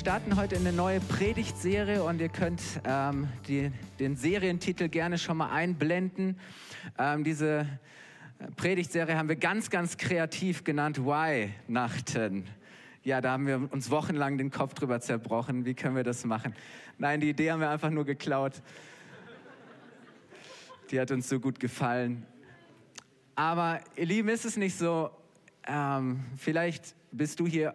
Starten 0.00 0.36
heute 0.36 0.54
in 0.54 0.66
eine 0.66 0.74
neue 0.74 0.98
Predigtserie 0.98 2.02
und 2.02 2.22
ihr 2.22 2.30
könnt 2.30 2.62
ähm, 2.86 3.28
die, 3.46 3.70
den 3.98 4.16
Serientitel 4.16 4.88
gerne 4.88 5.18
schon 5.18 5.36
mal 5.36 5.50
einblenden. 5.50 6.40
Ähm, 6.98 7.22
diese 7.22 7.66
Predigtserie 8.56 9.18
haben 9.18 9.28
wir 9.28 9.36
ganz, 9.36 9.68
ganz 9.68 9.98
kreativ 9.98 10.64
genannt 10.64 11.04
Why-Nachten. 11.04 12.46
Ja, 13.04 13.20
da 13.20 13.32
haben 13.32 13.46
wir 13.46 13.68
uns 13.70 13.90
wochenlang 13.90 14.38
den 14.38 14.50
Kopf 14.50 14.72
drüber 14.72 15.00
zerbrochen. 15.00 15.66
Wie 15.66 15.74
können 15.74 15.96
wir 15.96 16.04
das 16.04 16.24
machen? 16.24 16.54
Nein, 16.96 17.20
die 17.20 17.28
Idee 17.28 17.50
haben 17.50 17.60
wir 17.60 17.68
einfach 17.68 17.90
nur 17.90 18.06
geklaut. 18.06 18.62
Die 20.90 20.98
hat 20.98 21.10
uns 21.10 21.28
so 21.28 21.38
gut 21.38 21.60
gefallen. 21.60 22.24
Aber 23.34 23.80
ihr 23.96 24.06
Lieben, 24.06 24.30
ist 24.30 24.46
es 24.46 24.56
nicht 24.56 24.78
so, 24.78 25.10
ähm, 25.68 26.24
vielleicht 26.38 26.94
bist 27.12 27.38
du 27.38 27.46
hier 27.46 27.74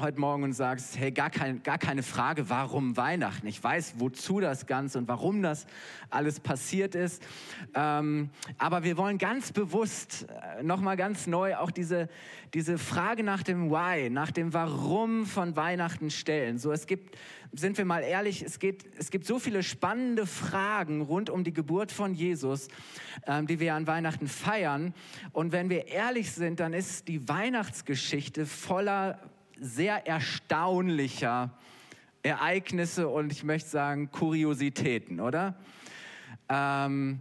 heute 0.00 0.20
Morgen 0.20 0.44
und 0.44 0.52
sagst, 0.52 0.96
hey, 0.96 1.10
gar, 1.10 1.28
kein, 1.28 1.60
gar 1.64 1.76
keine 1.76 2.04
Frage, 2.04 2.48
warum 2.48 2.96
Weihnachten? 2.96 3.48
Ich 3.48 3.62
weiß, 3.62 3.94
wozu 3.98 4.38
das 4.38 4.66
Ganze 4.66 4.98
und 4.98 5.08
warum 5.08 5.42
das 5.42 5.66
alles 6.08 6.38
passiert 6.38 6.94
ist. 6.94 7.26
Ähm, 7.74 8.30
aber 8.58 8.84
wir 8.84 8.96
wollen 8.96 9.18
ganz 9.18 9.50
bewusst, 9.50 10.28
äh, 10.28 10.62
nochmal 10.62 10.96
ganz 10.96 11.26
neu, 11.26 11.56
auch 11.56 11.72
diese, 11.72 12.08
diese 12.54 12.78
Frage 12.78 13.24
nach 13.24 13.42
dem 13.42 13.70
Why, 13.70 14.08
nach 14.08 14.30
dem 14.30 14.54
Warum 14.54 15.26
von 15.26 15.56
Weihnachten 15.56 16.10
stellen. 16.10 16.58
So, 16.58 16.70
es 16.70 16.86
gibt, 16.86 17.18
sind 17.52 17.76
wir 17.76 17.84
mal 17.84 18.04
ehrlich, 18.04 18.42
es, 18.42 18.60
geht, 18.60 18.84
es 18.98 19.10
gibt 19.10 19.26
so 19.26 19.40
viele 19.40 19.64
spannende 19.64 20.26
Fragen 20.26 21.00
rund 21.00 21.28
um 21.28 21.42
die 21.42 21.52
Geburt 21.52 21.90
von 21.90 22.14
Jesus, 22.14 22.68
ähm, 23.26 23.48
die 23.48 23.58
wir 23.58 23.74
an 23.74 23.88
Weihnachten 23.88 24.28
feiern. 24.28 24.94
Und 25.32 25.50
wenn 25.50 25.70
wir 25.70 25.88
ehrlich 25.88 26.30
sind, 26.30 26.60
dann 26.60 26.72
ist 26.72 27.08
die 27.08 27.28
Weihnachtsgeschichte 27.28 28.46
voller 28.46 29.18
sehr 29.60 30.06
erstaunlicher 30.06 31.50
Ereignisse 32.22 33.08
und 33.08 33.32
ich 33.32 33.44
möchte 33.44 33.68
sagen 33.68 34.10
Kuriositäten, 34.10 35.20
oder? 35.20 35.54
Ähm, 36.48 37.20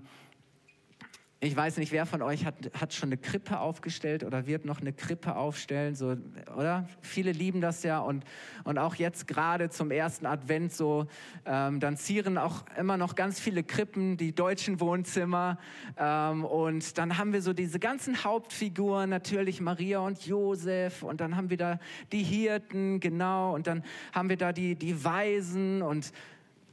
ich 1.40 1.56
weiß 1.56 1.78
nicht, 1.78 1.92
wer 1.92 2.08
von 2.08 2.24
euch 2.24 2.46
hat, 2.46 2.56
hat 2.74 2.94
schon 2.94 3.10
eine 3.10 3.18
Krippe 3.18 3.60
aufgestellt 3.60 4.24
oder 4.24 4.48
wird 4.48 4.66
noch 4.66 4.82
eine 4.82 4.92
Krippe 4.92 5.36
aufstellen, 5.36 5.94
so, 5.94 6.16
oder? 6.56 6.88
Viele 7.02 7.32
lieben 7.32 7.62
das 7.62 7.84
ja 7.84 8.00
und, 8.00 8.24
und 8.64 8.80
auch 8.80 8.96
jetzt 8.96 9.28
gerade 9.28 9.70
zum 9.70 9.92
ersten 9.92 10.26
Advent 10.26 10.74
so, 10.74 11.06
ähm, 11.46 11.80
dann 11.80 11.96
zieren 11.96 12.40
auch 12.40 12.66
immer 12.76 12.98
noch 12.98 13.14
ganz 13.14 13.40
viele 13.40 13.64
Krippen, 13.64 14.18
die 14.18 14.34
deutschen 14.34 14.80
Wohnzimmer 14.80 15.60
ähm, 15.98 16.44
und 16.44 16.98
dann 16.98 17.20
haben 17.20 17.34
wir 17.34 17.44
so 17.44 17.54
diese 17.54 17.78
ganzen 17.78 18.24
Hauptfiguren, 18.24 19.08
natürlich 19.08 19.62
Maria 19.62 20.00
und 20.00 20.26
Josef 20.26 21.04
und 21.04 21.22
dann 21.22 21.36
haben 21.36 21.52
wir 21.52 21.58
da 21.58 21.80
die 22.12 22.24
Hirten, 22.24 23.00
genau, 23.00 23.54
und 23.54 23.68
dann 23.68 23.84
haben 24.12 24.30
wir 24.30 24.38
da 24.38 24.54
die, 24.54 24.74
die 24.74 25.04
Weisen 25.04 25.84
und 25.84 26.12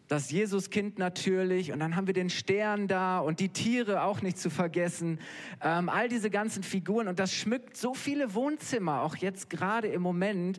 das 0.09 0.31
Jesuskind 0.31 0.99
natürlich 0.99 1.73
und 1.73 1.81
dann 1.81 1.97
haben 1.97 2.07
wir 2.07 2.15
den 2.15 2.29
Stern 2.29 2.89
da 2.89 3.19
und 3.19 3.41
die 3.41 3.49
Tiere 3.49 4.03
auch 4.03 4.21
nicht 4.21 4.39
zu 4.39 4.51
vergessen. 4.51 5.19
Ähm, 5.63 5.89
all 5.89 6.09
diese 6.09 6.29
ganzen 6.31 6.63
Figuren 6.63 7.09
und 7.09 7.19
das 7.19 7.33
schmückt 7.33 7.77
so 7.77 7.95
viele 7.95 8.35
Wohnzimmer, 8.35 9.01
auch 9.01 9.17
jetzt 9.17 9.49
gerade 9.49 9.89
im 9.89 10.03
Moment. 10.03 10.59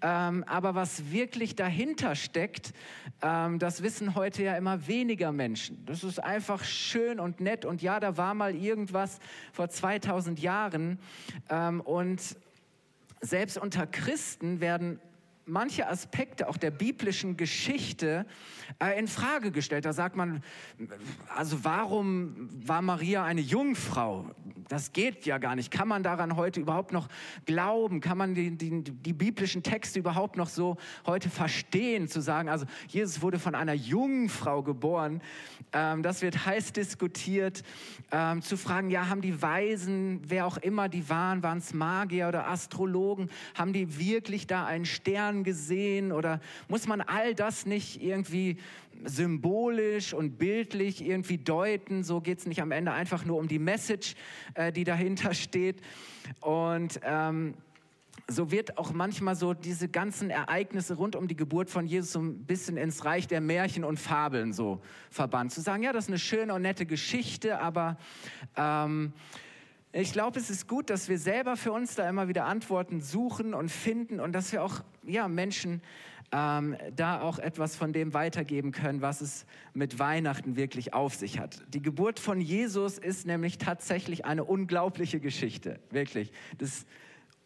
Ähm, 0.00 0.42
aber 0.44 0.74
was 0.74 1.12
wirklich 1.12 1.54
dahinter 1.54 2.14
steckt, 2.14 2.72
ähm, 3.22 3.58
das 3.58 3.82
wissen 3.82 4.14
heute 4.14 4.42
ja 4.42 4.56
immer 4.56 4.86
weniger 4.86 5.32
Menschen. 5.32 5.84
Das 5.84 6.02
ist 6.02 6.18
einfach 6.22 6.64
schön 6.64 7.20
und 7.20 7.40
nett 7.40 7.66
und 7.66 7.82
ja, 7.82 8.00
da 8.00 8.16
war 8.16 8.32
mal 8.32 8.54
irgendwas 8.54 9.18
vor 9.52 9.68
2000 9.68 10.40
Jahren 10.40 10.98
ähm, 11.50 11.82
und 11.82 12.20
selbst 13.20 13.58
unter 13.58 13.86
Christen 13.86 14.60
werden 14.60 15.00
manche 15.48 15.88
Aspekte 15.88 16.48
auch 16.48 16.56
der 16.56 16.70
biblischen 16.70 17.36
Geschichte 17.36 18.26
äh, 18.82 18.98
in 18.98 19.08
Frage 19.08 19.50
gestellt. 19.50 19.84
Da 19.84 19.92
sagt 19.92 20.16
man, 20.16 20.42
also 21.34 21.64
warum 21.64 22.48
war 22.66 22.82
Maria 22.82 23.24
eine 23.24 23.40
Jungfrau? 23.40 24.30
Das 24.68 24.92
geht 24.92 25.24
ja 25.24 25.38
gar 25.38 25.56
nicht. 25.56 25.70
Kann 25.70 25.88
man 25.88 26.02
daran 26.02 26.36
heute 26.36 26.60
überhaupt 26.60 26.92
noch 26.92 27.08
glauben? 27.46 28.00
Kann 28.00 28.18
man 28.18 28.34
die, 28.34 28.50
die, 28.56 28.82
die 28.82 29.12
biblischen 29.12 29.62
Texte 29.62 29.98
überhaupt 29.98 30.36
noch 30.36 30.48
so 30.48 30.76
heute 31.06 31.30
verstehen? 31.30 32.08
Zu 32.08 32.20
sagen, 32.20 32.48
also 32.48 32.66
Jesus 32.88 33.22
wurde 33.22 33.38
von 33.38 33.54
einer 33.54 33.72
Jungfrau 33.72 34.62
geboren, 34.62 35.22
ähm, 35.72 36.02
das 36.02 36.22
wird 36.22 36.46
heiß 36.46 36.72
diskutiert. 36.72 37.62
Ähm, 38.12 38.42
zu 38.42 38.56
fragen, 38.56 38.90
ja, 38.90 39.08
haben 39.08 39.22
die 39.22 39.40
Weisen, 39.40 40.20
wer 40.26 40.46
auch 40.46 40.58
immer 40.58 40.88
die 40.88 41.08
waren, 41.08 41.42
waren 41.42 41.58
es 41.58 41.72
Magier 41.72 42.28
oder 42.28 42.48
Astrologen, 42.48 43.30
haben 43.54 43.72
die 43.72 43.98
wirklich 43.98 44.46
da 44.46 44.66
einen 44.66 44.84
Stern 44.84 45.37
gesehen 45.44 46.12
oder 46.12 46.40
muss 46.68 46.86
man 46.86 47.00
all 47.00 47.34
das 47.34 47.66
nicht 47.66 48.02
irgendwie 48.02 48.58
symbolisch 49.04 50.12
und 50.12 50.38
bildlich 50.38 51.04
irgendwie 51.04 51.38
deuten. 51.38 52.02
So 52.04 52.20
geht 52.20 52.38
es 52.38 52.46
nicht 52.46 52.60
am 52.60 52.72
Ende 52.72 52.92
einfach 52.92 53.24
nur 53.24 53.38
um 53.38 53.48
die 53.48 53.58
Message, 53.58 54.14
äh, 54.54 54.72
die 54.72 54.84
dahinter 54.84 55.34
steht. 55.34 55.80
Und 56.40 57.00
ähm, 57.02 57.54
so 58.26 58.50
wird 58.50 58.76
auch 58.76 58.92
manchmal 58.92 59.36
so 59.36 59.54
diese 59.54 59.88
ganzen 59.88 60.30
Ereignisse 60.30 60.94
rund 60.94 61.16
um 61.16 61.28
die 61.28 61.36
Geburt 61.36 61.70
von 61.70 61.86
Jesus 61.86 62.12
so 62.12 62.20
ein 62.20 62.44
bisschen 62.44 62.76
ins 62.76 63.04
Reich 63.04 63.26
der 63.26 63.40
Märchen 63.40 63.84
und 63.84 63.98
Fabeln 63.98 64.52
so 64.52 64.80
verbannt. 65.10 65.52
Zu 65.52 65.60
sagen, 65.60 65.82
ja, 65.82 65.92
das 65.92 66.04
ist 66.04 66.10
eine 66.10 66.18
schöne 66.18 66.54
und 66.54 66.62
nette 66.62 66.84
Geschichte, 66.84 67.58
aber 67.60 67.96
ähm, 68.56 69.12
ich 70.00 70.12
glaube, 70.12 70.38
es 70.38 70.48
ist 70.48 70.68
gut, 70.68 70.90
dass 70.90 71.08
wir 71.08 71.18
selber 71.18 71.56
für 71.56 71.72
uns 71.72 71.96
da 71.96 72.08
immer 72.08 72.28
wieder 72.28 72.44
Antworten 72.44 73.00
suchen 73.00 73.52
und 73.52 73.68
finden 73.68 74.20
und 74.20 74.32
dass 74.32 74.52
wir 74.52 74.62
auch 74.62 74.84
ja, 75.02 75.26
Menschen 75.26 75.82
ähm, 76.30 76.76
da 76.94 77.20
auch 77.20 77.40
etwas 77.40 77.74
von 77.74 77.92
dem 77.92 78.14
weitergeben 78.14 78.70
können, 78.70 79.02
was 79.02 79.20
es 79.20 79.44
mit 79.74 79.98
Weihnachten 79.98 80.54
wirklich 80.54 80.94
auf 80.94 81.16
sich 81.16 81.40
hat. 81.40 81.64
Die 81.74 81.82
Geburt 81.82 82.20
von 82.20 82.40
Jesus 82.40 82.96
ist 82.96 83.26
nämlich 83.26 83.58
tatsächlich 83.58 84.24
eine 84.24 84.44
unglaubliche 84.44 85.18
Geschichte, 85.18 85.80
wirklich. 85.90 86.30
Das 86.58 86.68
ist 86.68 86.88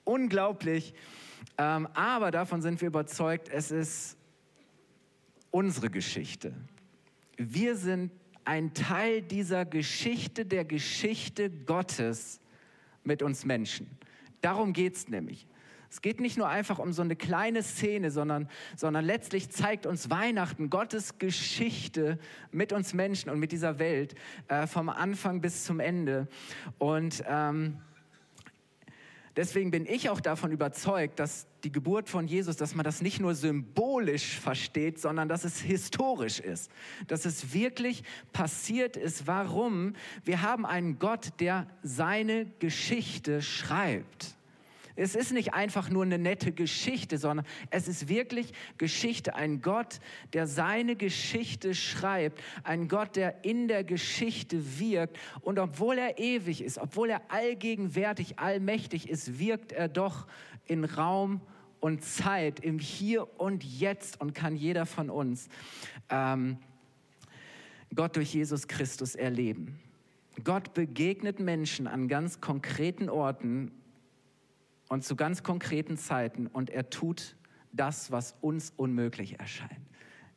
unglaublich, 0.04 0.92
ähm, 1.56 1.88
aber 1.94 2.30
davon 2.30 2.60
sind 2.60 2.82
wir 2.82 2.88
überzeugt, 2.88 3.48
es 3.48 3.70
ist 3.70 4.18
unsere 5.50 5.88
Geschichte. 5.88 6.52
Wir 7.38 7.76
sind 7.76 8.12
ein 8.44 8.74
Teil 8.74 9.22
dieser 9.22 9.64
Geschichte, 9.64 10.44
der 10.44 10.66
Geschichte 10.66 11.48
Gottes 11.48 12.40
mit 13.04 13.22
uns 13.22 13.44
Menschen. 13.44 13.98
Darum 14.40 14.72
geht 14.72 14.96
es 14.96 15.08
nämlich. 15.08 15.46
Es 15.92 16.00
geht 16.00 16.20
nicht 16.20 16.38
nur 16.38 16.48
einfach 16.48 16.78
um 16.78 16.94
so 16.94 17.02
eine 17.02 17.16
kleine 17.16 17.62
Szene, 17.62 18.10
sondern, 18.10 18.48
sondern 18.76 19.04
letztlich 19.04 19.50
zeigt 19.50 19.84
uns 19.84 20.08
Weihnachten 20.08 20.70
Gottes 20.70 21.18
Geschichte 21.18 22.18
mit 22.50 22.72
uns 22.72 22.94
Menschen 22.94 23.28
und 23.28 23.38
mit 23.38 23.52
dieser 23.52 23.78
Welt 23.78 24.14
äh, 24.48 24.66
vom 24.66 24.88
Anfang 24.88 25.42
bis 25.42 25.64
zum 25.64 25.80
Ende. 25.80 26.28
Und 26.78 27.22
ähm, 27.28 27.76
deswegen 29.36 29.70
bin 29.70 29.86
ich 29.86 30.10
auch 30.10 30.20
davon 30.20 30.52
überzeugt, 30.52 31.18
dass 31.18 31.46
die 31.64 31.72
Geburt 31.72 32.08
von 32.08 32.26
Jesus, 32.26 32.56
dass 32.56 32.74
man 32.74 32.84
das 32.84 33.02
nicht 33.02 33.20
nur 33.20 33.34
symbolisch 33.34 34.38
versteht, 34.38 35.00
sondern 35.00 35.28
dass 35.28 35.44
es 35.44 35.60
historisch 35.60 36.40
ist, 36.40 36.70
dass 37.06 37.24
es 37.24 37.52
wirklich 37.52 38.02
passiert 38.32 38.96
ist. 38.96 39.26
Warum? 39.26 39.94
Wir 40.24 40.42
haben 40.42 40.66
einen 40.66 40.98
Gott, 40.98 41.40
der 41.40 41.66
seine 41.82 42.46
Geschichte 42.58 43.42
schreibt. 43.42 44.36
Es 44.96 45.14
ist 45.14 45.32
nicht 45.32 45.54
einfach 45.54 45.88
nur 45.88 46.04
eine 46.04 46.18
nette 46.18 46.52
Geschichte, 46.52 47.18
sondern 47.18 47.46
es 47.70 47.88
ist 47.88 48.08
wirklich 48.08 48.52
Geschichte. 48.78 49.34
Ein 49.34 49.62
Gott, 49.62 50.00
der 50.32 50.46
seine 50.46 50.96
Geschichte 50.96 51.74
schreibt. 51.74 52.40
Ein 52.62 52.88
Gott, 52.88 53.16
der 53.16 53.44
in 53.44 53.68
der 53.68 53.84
Geschichte 53.84 54.78
wirkt. 54.78 55.18
Und 55.40 55.58
obwohl 55.58 55.98
er 55.98 56.18
ewig 56.18 56.62
ist, 56.62 56.78
obwohl 56.78 57.10
er 57.10 57.22
allgegenwärtig, 57.30 58.38
allmächtig 58.38 59.08
ist, 59.08 59.38
wirkt 59.38 59.72
er 59.72 59.88
doch 59.88 60.26
in 60.66 60.84
Raum 60.84 61.40
und 61.80 62.04
Zeit, 62.04 62.60
im 62.60 62.78
Hier 62.78 63.40
und 63.40 63.64
Jetzt 63.64 64.20
und 64.20 64.34
kann 64.34 64.54
jeder 64.54 64.86
von 64.86 65.10
uns 65.10 65.48
ähm, 66.10 66.58
Gott 67.94 68.16
durch 68.16 68.34
Jesus 68.34 68.68
Christus 68.68 69.14
erleben. 69.14 69.80
Gott 70.44 70.74
begegnet 70.74 71.40
Menschen 71.40 71.86
an 71.86 72.08
ganz 72.08 72.40
konkreten 72.40 73.08
Orten 73.08 73.70
und 74.92 75.02
zu 75.02 75.16
ganz 75.16 75.42
konkreten 75.42 75.96
Zeiten 75.96 76.46
und 76.46 76.68
er 76.68 76.90
tut 76.90 77.34
das, 77.72 78.12
was 78.12 78.36
uns 78.42 78.74
unmöglich 78.76 79.40
erscheint. 79.40 79.80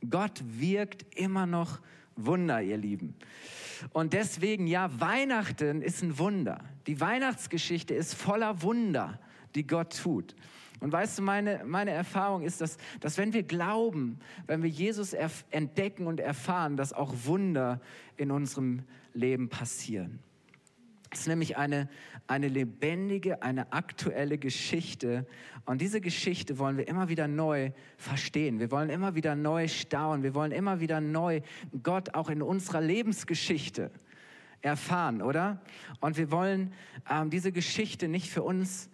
Gott 0.09 0.41
wirkt 0.45 1.05
immer 1.19 1.45
noch 1.45 1.81
Wunder, 2.15 2.61
ihr 2.61 2.77
Lieben. 2.77 3.15
Und 3.91 4.13
deswegen, 4.13 4.65
ja, 4.65 4.97
Weihnachten 5.01 5.81
ist 5.81 6.01
ein 6.03 6.17
Wunder. 6.17 6.63
Die 6.87 7.01
Weihnachtsgeschichte 7.01 7.93
ist 7.93 8.13
voller 8.13 8.61
Wunder, 8.61 9.19
die 9.55 9.67
Gott 9.67 10.01
tut. 10.01 10.37
Und 10.79 10.89
weißt 10.89 11.17
du, 11.17 11.23
meine, 11.23 11.65
meine 11.65 11.91
Erfahrung 11.91 12.43
ist, 12.43 12.61
dass, 12.61 12.77
dass 13.01 13.17
wenn 13.17 13.33
wir 13.33 13.43
glauben, 13.43 14.19
wenn 14.47 14.63
wir 14.63 14.69
Jesus 14.69 15.11
entdecken 15.51 16.07
und 16.07 16.21
erfahren, 16.21 16.77
dass 16.77 16.93
auch 16.93 17.13
Wunder 17.25 17.81
in 18.15 18.31
unserem 18.31 18.83
Leben 19.13 19.49
passieren. 19.49 20.19
Es 21.15 21.21
ist 21.21 21.27
nämlich 21.27 21.55
eine, 21.55 21.87
eine 22.27 22.49
lebendige, 22.49 23.41
eine 23.41 23.71
aktuelle 23.71 24.37
Geschichte. 24.37 25.25
Und 25.65 25.79
diese 25.79 26.01
Geschichte 26.01 26.59
wollen 26.59 26.75
wir 26.75 26.89
immer 26.89 27.07
wieder 27.07 27.29
neu 27.29 27.71
verstehen. 27.95 28.59
Wir 28.59 28.69
wollen 28.69 28.89
immer 28.89 29.15
wieder 29.15 29.33
neu 29.33 29.69
staunen. 29.69 30.23
Wir 30.23 30.35
wollen 30.35 30.51
immer 30.51 30.81
wieder 30.81 30.99
neu 30.99 31.39
Gott 31.83 32.15
auch 32.15 32.29
in 32.29 32.41
unserer 32.41 32.81
Lebensgeschichte 32.81 33.91
erfahren, 34.61 35.21
oder? 35.21 35.61
Und 36.01 36.17
wir 36.17 36.31
wollen 36.31 36.73
ähm, 37.09 37.29
diese 37.29 37.53
Geschichte 37.53 38.09
nicht 38.09 38.29
für 38.29 38.43
uns 38.43 38.89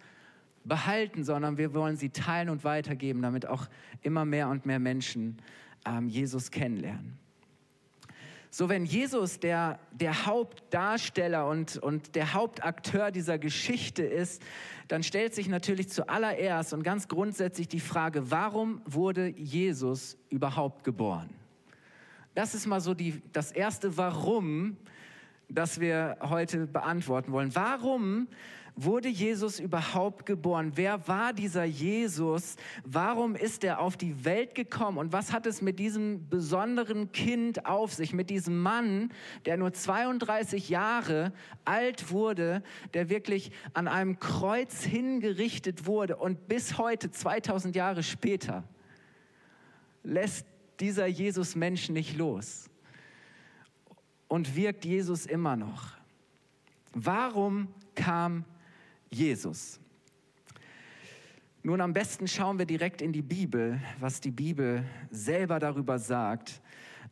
behalten, 0.64 1.24
sondern 1.24 1.58
wir 1.58 1.74
wollen 1.74 1.96
sie 1.96 2.10
teilen 2.10 2.50
und 2.50 2.62
weitergeben, 2.62 3.20
damit 3.22 3.46
auch 3.46 3.66
immer 4.00 4.24
mehr 4.24 4.48
und 4.48 4.64
mehr 4.64 4.78
Menschen 4.78 5.38
ähm, 5.84 6.08
Jesus 6.08 6.52
kennenlernen. 6.52 7.18
So, 8.54 8.68
wenn 8.68 8.84
Jesus 8.84 9.40
der, 9.40 9.78
der 9.92 10.26
Hauptdarsteller 10.26 11.48
und, 11.48 11.78
und 11.78 12.14
der 12.14 12.34
Hauptakteur 12.34 13.10
dieser 13.10 13.38
Geschichte 13.38 14.02
ist, 14.02 14.42
dann 14.88 15.02
stellt 15.02 15.34
sich 15.34 15.48
natürlich 15.48 15.88
zuallererst 15.88 16.74
und 16.74 16.82
ganz 16.82 17.08
grundsätzlich 17.08 17.66
die 17.66 17.80
Frage, 17.80 18.30
warum 18.30 18.82
wurde 18.84 19.28
Jesus 19.28 20.18
überhaupt 20.28 20.84
geboren? 20.84 21.30
Das 22.34 22.54
ist 22.54 22.66
mal 22.66 22.82
so 22.82 22.92
die, 22.92 23.22
das 23.32 23.52
erste 23.52 23.96
Warum, 23.96 24.76
das 25.48 25.80
wir 25.80 26.18
heute 26.20 26.66
beantworten 26.66 27.32
wollen. 27.32 27.54
Warum 27.54 28.28
wurde 28.74 29.08
Jesus 29.08 29.60
überhaupt 29.60 30.24
geboren? 30.26 30.72
Wer 30.74 31.06
war 31.06 31.32
dieser 31.32 31.64
Jesus? 31.64 32.56
Warum 32.84 33.34
ist 33.34 33.64
er 33.64 33.80
auf 33.80 33.96
die 33.96 34.24
Welt 34.24 34.54
gekommen? 34.54 34.98
Und 34.98 35.12
was 35.12 35.32
hat 35.32 35.46
es 35.46 35.60
mit 35.60 35.78
diesem 35.78 36.28
besonderen 36.28 37.12
Kind 37.12 37.66
auf 37.66 37.92
sich, 37.92 38.12
mit 38.12 38.30
diesem 38.30 38.60
Mann, 38.60 39.12
der 39.44 39.56
nur 39.56 39.72
32 39.72 40.68
Jahre 40.68 41.32
alt 41.64 42.10
wurde, 42.10 42.62
der 42.94 43.10
wirklich 43.10 43.52
an 43.74 43.88
einem 43.88 44.18
Kreuz 44.18 44.82
hingerichtet 44.82 45.86
wurde 45.86 46.16
und 46.16 46.48
bis 46.48 46.78
heute, 46.78 47.10
2000 47.10 47.76
Jahre 47.76 48.02
später, 48.02 48.64
lässt 50.02 50.46
dieser 50.80 51.06
Jesus 51.06 51.54
Menschen 51.54 51.92
nicht 51.92 52.16
los 52.16 52.70
und 54.28 54.56
wirkt 54.56 54.84
Jesus 54.84 55.26
immer 55.26 55.56
noch. 55.56 55.88
Warum 56.94 57.68
kam 57.94 58.44
Jesus. 59.12 59.78
Nun, 61.62 61.80
am 61.80 61.92
besten 61.92 62.26
schauen 62.26 62.58
wir 62.58 62.66
direkt 62.66 63.00
in 63.02 63.12
die 63.12 63.22
Bibel, 63.22 63.80
was 64.00 64.20
die 64.20 64.32
Bibel 64.32 64.84
selber 65.10 65.60
darüber 65.60 65.98
sagt. 65.98 66.60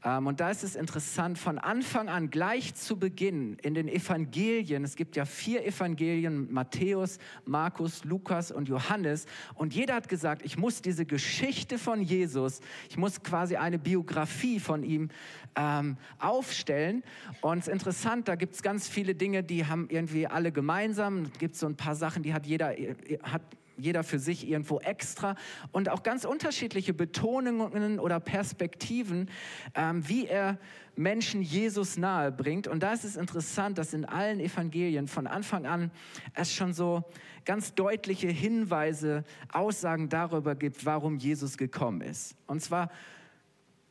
Ähm, 0.04 0.26
und 0.26 0.40
da 0.40 0.50
ist 0.50 0.64
es 0.64 0.76
interessant, 0.76 1.38
von 1.38 1.58
Anfang 1.58 2.08
an, 2.08 2.30
gleich 2.30 2.74
zu 2.74 2.98
Beginn 2.98 3.56
in 3.62 3.74
den 3.74 3.88
Evangelien, 3.88 4.84
es 4.84 4.96
gibt 4.96 5.16
ja 5.16 5.24
vier 5.24 5.64
Evangelien, 5.64 6.52
Matthäus, 6.52 7.18
Markus, 7.44 8.04
Lukas 8.04 8.50
und 8.50 8.68
Johannes, 8.68 9.26
und 9.54 9.74
jeder 9.74 9.94
hat 9.94 10.08
gesagt, 10.08 10.42
ich 10.44 10.56
muss 10.56 10.82
diese 10.82 11.04
Geschichte 11.04 11.78
von 11.78 12.02
Jesus, 12.02 12.60
ich 12.88 12.96
muss 12.96 13.22
quasi 13.22 13.56
eine 13.56 13.78
Biografie 13.78 14.60
von 14.60 14.82
ihm 14.82 15.10
ähm, 15.56 15.96
aufstellen. 16.18 17.02
Und 17.40 17.58
es 17.58 17.68
ist 17.68 17.72
interessant, 17.72 18.28
da 18.28 18.34
gibt 18.34 18.54
es 18.54 18.62
ganz 18.62 18.88
viele 18.88 19.14
Dinge, 19.14 19.42
die 19.42 19.66
haben 19.66 19.88
irgendwie 19.90 20.26
alle 20.26 20.52
gemeinsam. 20.52 21.24
Es 21.24 21.38
gibt 21.38 21.56
so 21.56 21.66
ein 21.66 21.76
paar 21.76 21.94
Sachen, 21.94 22.22
die 22.22 22.32
hat 22.32 22.46
jeder, 22.46 22.74
hat 23.22 23.42
jeder 23.80 24.04
für 24.04 24.18
sich 24.18 24.48
irgendwo 24.48 24.78
extra 24.80 25.36
und 25.72 25.88
auch 25.88 26.02
ganz 26.02 26.24
unterschiedliche 26.24 26.94
Betonungen 26.94 27.98
oder 27.98 28.20
Perspektiven, 28.20 29.30
ähm, 29.74 30.06
wie 30.08 30.26
er 30.26 30.58
Menschen 30.96 31.42
Jesus 31.42 31.96
nahe 31.96 32.30
bringt. 32.30 32.68
Und 32.68 32.82
da 32.82 32.92
ist 32.92 33.04
es 33.04 33.16
interessant, 33.16 33.78
dass 33.78 33.94
in 33.94 34.04
allen 34.04 34.40
Evangelien 34.40 35.08
von 35.08 35.26
Anfang 35.26 35.66
an 35.66 35.90
es 36.34 36.52
schon 36.52 36.72
so 36.72 37.04
ganz 37.44 37.74
deutliche 37.74 38.28
Hinweise, 38.28 39.24
Aussagen 39.52 40.08
darüber 40.08 40.54
gibt, 40.54 40.84
warum 40.84 41.16
Jesus 41.16 41.56
gekommen 41.56 42.02
ist. 42.02 42.36
Und 42.46 42.60
zwar 42.60 42.90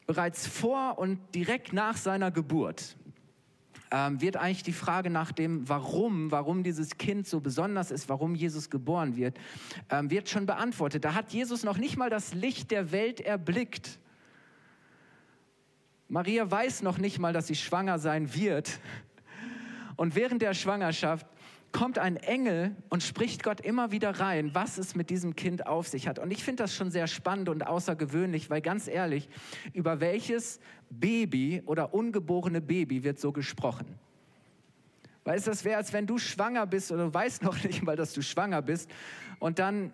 bereits 0.06 0.48
vor 0.48 0.98
und 0.98 1.20
direkt 1.36 1.74
nach 1.74 1.98
seiner 1.98 2.32
Geburt 2.32 2.96
ähm, 3.92 4.22
wird 4.22 4.38
eigentlich 4.38 4.64
die 4.64 4.74
Frage 4.74 5.10
nach 5.10 5.32
dem 5.32 5.68
Warum, 5.68 6.32
warum 6.32 6.64
dieses 6.64 6.98
Kind 6.98 7.28
so 7.28 7.40
besonders 7.40 7.92
ist, 7.92 8.10
warum 8.10 8.36
Jesus 8.36 8.70
geboren 8.70 9.16
wird, 9.16 9.38
ähm, 9.90 10.12
wird 10.12 10.30
schon 10.30 10.46
beantwortet. 10.46 11.06
Da 11.06 11.14
hat 11.14 11.32
Jesus 11.32 11.64
noch 11.64 11.78
nicht 11.78 11.98
mal 11.98 12.10
das 12.10 12.34
Licht 12.34 12.72
der 12.72 12.92
Welt 12.92 13.20
erblickt. 13.20 14.00
Maria 16.08 16.50
weiß 16.50 16.82
noch 16.82 16.98
nicht 16.98 17.20
mal, 17.20 17.34
dass 17.34 17.48
sie 17.48 17.56
schwanger 17.56 18.00
sein 18.00 18.34
wird. 18.34 18.80
Und 19.96 20.16
während 20.16 20.42
der 20.42 20.54
Schwangerschaft 20.54 21.28
kommt 21.72 22.00
ein 22.00 22.18
Engel 22.18 22.76
und 22.90 23.04
spricht 23.04 23.44
Gott 23.44 23.62
immer 23.62 23.92
wieder 23.92 24.20
rein, 24.20 24.52
was 24.54 24.78
es 24.78 24.96
mit 24.96 25.10
diesem 25.10 25.36
Kind 25.36 25.68
auf 25.68 25.88
sich 25.88 26.08
hat. 26.08 26.20
Und 26.20 26.32
ich 26.32 26.44
finde 26.44 26.64
das 26.64 26.74
schon 26.74 26.92
sehr 26.92 27.08
spannend 27.08 27.50
und 27.50 27.66
außergewöhnlich, 27.66 28.50
weil 28.50 28.62
ganz 28.62 28.88
ehrlich, 28.88 29.30
über 29.74 30.00
welches 30.00 30.60
Baby 30.90 31.62
oder 31.66 31.94
ungeborene 31.94 32.62
Baby 32.62 33.04
wird 33.04 33.20
so 33.20 33.32
gesprochen? 33.32 33.86
Weißt 35.26 35.46
du, 35.46 35.52
das 35.52 35.64
wäre, 35.64 35.78
als 35.78 35.94
wenn 35.94 36.08
du 36.08 36.18
schwanger 36.18 36.66
bist 36.66 36.92
oder 36.92 37.06
du 37.06 37.14
weißt 37.14 37.44
noch 37.44 37.64
nicht 37.64 37.84
mal, 37.84 37.96
dass 37.96 38.14
du 38.14 38.22
schwanger 38.22 38.62
bist 38.62 38.90
und 39.40 39.60
dann, 39.60 39.94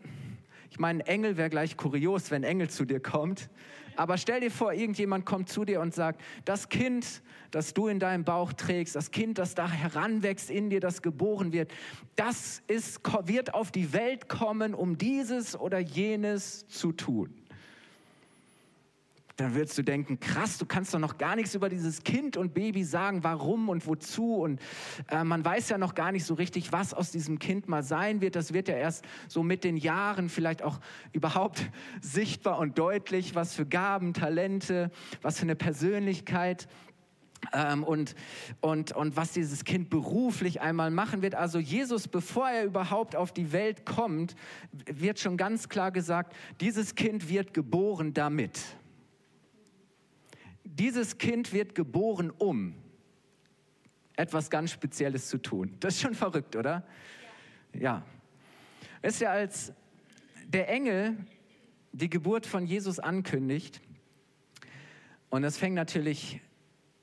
ich 0.71 0.79
meine, 0.79 1.05
Engel 1.05 1.35
wäre 1.35 1.49
gleich 1.49 1.75
kurios, 1.75 2.31
wenn 2.31 2.43
Engel 2.43 2.69
zu 2.69 2.85
dir 2.85 3.01
kommt. 3.01 3.49
Aber 3.95 4.17
stell 4.17 4.41
dir 4.41 4.51
vor, 4.51 4.73
irgendjemand 4.73 5.25
kommt 5.25 5.49
zu 5.49 5.65
dir 5.65 5.81
und 5.81 5.93
sagt, 5.93 6.21
das 6.45 6.69
Kind, 6.69 7.21
das 7.51 7.73
du 7.73 7.87
in 7.87 7.99
deinem 7.99 8.23
Bauch 8.23 8.53
trägst, 8.53 8.95
das 8.95 9.11
Kind, 9.11 9.37
das 9.37 9.55
da 9.55 9.69
heranwächst 9.69 10.49
in 10.49 10.69
dir, 10.69 10.79
das 10.79 11.01
geboren 11.01 11.53
wird, 11.53 11.71
das 12.15 12.61
ist, 12.67 13.01
wird 13.25 13.53
auf 13.53 13.71
die 13.71 13.93
Welt 13.93 14.29
kommen, 14.29 14.73
um 14.73 14.97
dieses 14.97 15.59
oder 15.59 15.79
jenes 15.79 16.67
zu 16.67 16.91
tun 16.91 17.33
dann 19.37 19.53
würdest 19.53 19.77
du 19.77 19.83
denken, 19.83 20.19
krass, 20.19 20.57
du 20.57 20.65
kannst 20.65 20.93
doch 20.93 20.99
noch 20.99 21.17
gar 21.17 21.35
nichts 21.35 21.55
über 21.55 21.67
dieses 21.67 22.03
Kind 22.03 22.37
und 22.37 22.53
Baby 22.53 22.83
sagen, 22.83 23.23
warum 23.23 23.67
und 23.67 23.85
wozu. 23.85 24.35
Und 24.35 24.61
äh, 25.09 25.23
man 25.23 25.43
weiß 25.43 25.69
ja 25.69 25.77
noch 25.77 25.93
gar 25.93 26.11
nicht 26.11 26.23
so 26.23 26.35
richtig, 26.35 26.71
was 26.71 26.93
aus 26.93 27.11
diesem 27.11 27.37
Kind 27.37 27.67
mal 27.67 27.83
sein 27.83 28.21
wird. 28.21 28.35
Das 28.35 28.53
wird 28.53 28.69
ja 28.69 28.75
erst 28.75 29.03
so 29.27 29.43
mit 29.43 29.63
den 29.65 29.75
Jahren 29.75 30.29
vielleicht 30.29 30.61
auch 30.61 30.79
überhaupt 31.11 31.69
sichtbar 32.01 32.59
und 32.59 32.77
deutlich, 32.77 33.35
was 33.35 33.53
für 33.53 33.65
Gaben, 33.65 34.13
Talente, 34.13 34.89
was 35.21 35.37
für 35.37 35.43
eine 35.43 35.55
Persönlichkeit. 35.55 36.67
Ähm, 37.53 37.83
und, 37.83 38.15
und, 38.61 38.93
und 38.93 39.17
was 39.17 39.33
dieses 39.33 39.65
Kind 39.65 39.89
beruflich 39.89 40.61
einmal 40.61 40.89
machen 40.89 41.21
wird. 41.21 41.35
Also 41.35 41.59
Jesus, 41.59 42.07
bevor 42.07 42.49
er 42.49 42.63
überhaupt 42.63 43.15
auf 43.15 43.33
die 43.33 43.51
Welt 43.51 43.85
kommt, 43.85 44.35
wird 44.87 45.19
schon 45.19 45.37
ganz 45.37 45.69
klar 45.69 45.91
gesagt, 45.91 46.33
dieses 46.59 46.95
Kind 46.95 47.29
wird 47.29 47.53
geboren 47.53 48.13
damit 48.15 48.59
dieses 50.77 51.17
Kind 51.17 51.53
wird 51.53 51.73
geboren, 51.75 52.31
um 52.31 52.75
etwas 54.15 54.49
ganz 54.49 54.71
Spezielles 54.71 55.27
zu 55.27 55.37
tun. 55.37 55.75
Das 55.79 55.95
ist 55.95 56.01
schon 56.01 56.15
verrückt, 56.15 56.55
oder? 56.55 56.85
Ja. 57.73 57.81
ja. 57.81 58.05
Wisst 59.01 59.21
ihr, 59.21 59.31
als 59.31 59.73
der 60.47 60.69
Engel 60.69 61.17
die 61.91 62.09
Geburt 62.09 62.45
von 62.45 62.65
Jesus 62.65 62.99
ankündigt, 62.99 63.81
und 65.29 65.41
das 65.41 65.57
fängt 65.57 65.75
natürlich 65.75 66.41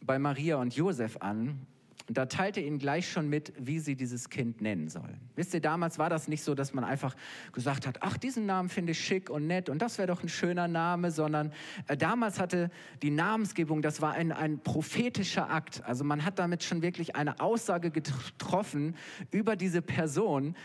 bei 0.00 0.18
Maria 0.18 0.56
und 0.56 0.74
Josef 0.74 1.16
an, 1.18 1.66
da 2.08 2.26
teilte 2.26 2.60
ihnen 2.60 2.78
gleich 2.78 3.10
schon 3.10 3.28
mit, 3.28 3.52
wie 3.58 3.78
sie 3.78 3.96
dieses 3.96 4.28
Kind 4.28 4.60
nennen 4.60 4.88
sollen. 4.88 5.20
Wisst 5.36 5.54
ihr, 5.54 5.60
damals 5.60 5.98
war 5.98 6.10
das 6.10 6.28
nicht 6.28 6.42
so, 6.42 6.54
dass 6.54 6.74
man 6.74 6.84
einfach 6.84 7.14
gesagt 7.52 7.86
hat, 7.86 7.98
ach, 8.02 8.16
diesen 8.16 8.46
Namen 8.46 8.68
finde 8.68 8.92
ich 8.92 9.00
schick 9.00 9.30
und 9.30 9.46
nett 9.46 9.68
und 9.68 9.80
das 9.80 9.98
wäre 9.98 10.08
doch 10.08 10.22
ein 10.22 10.28
schöner 10.28 10.68
Name, 10.68 11.10
sondern 11.10 11.52
äh, 11.86 11.96
damals 11.96 12.40
hatte 12.40 12.70
die 13.02 13.10
Namensgebung, 13.10 13.82
das 13.82 14.00
war 14.00 14.12
ein, 14.12 14.32
ein 14.32 14.58
prophetischer 14.60 15.50
Akt. 15.50 15.82
Also 15.84 16.04
man 16.04 16.24
hat 16.24 16.38
damit 16.38 16.62
schon 16.64 16.82
wirklich 16.82 17.16
eine 17.16 17.40
Aussage 17.40 17.90
getroffen 17.90 18.96
über 19.30 19.56
diese 19.56 19.82
Person 19.82 20.56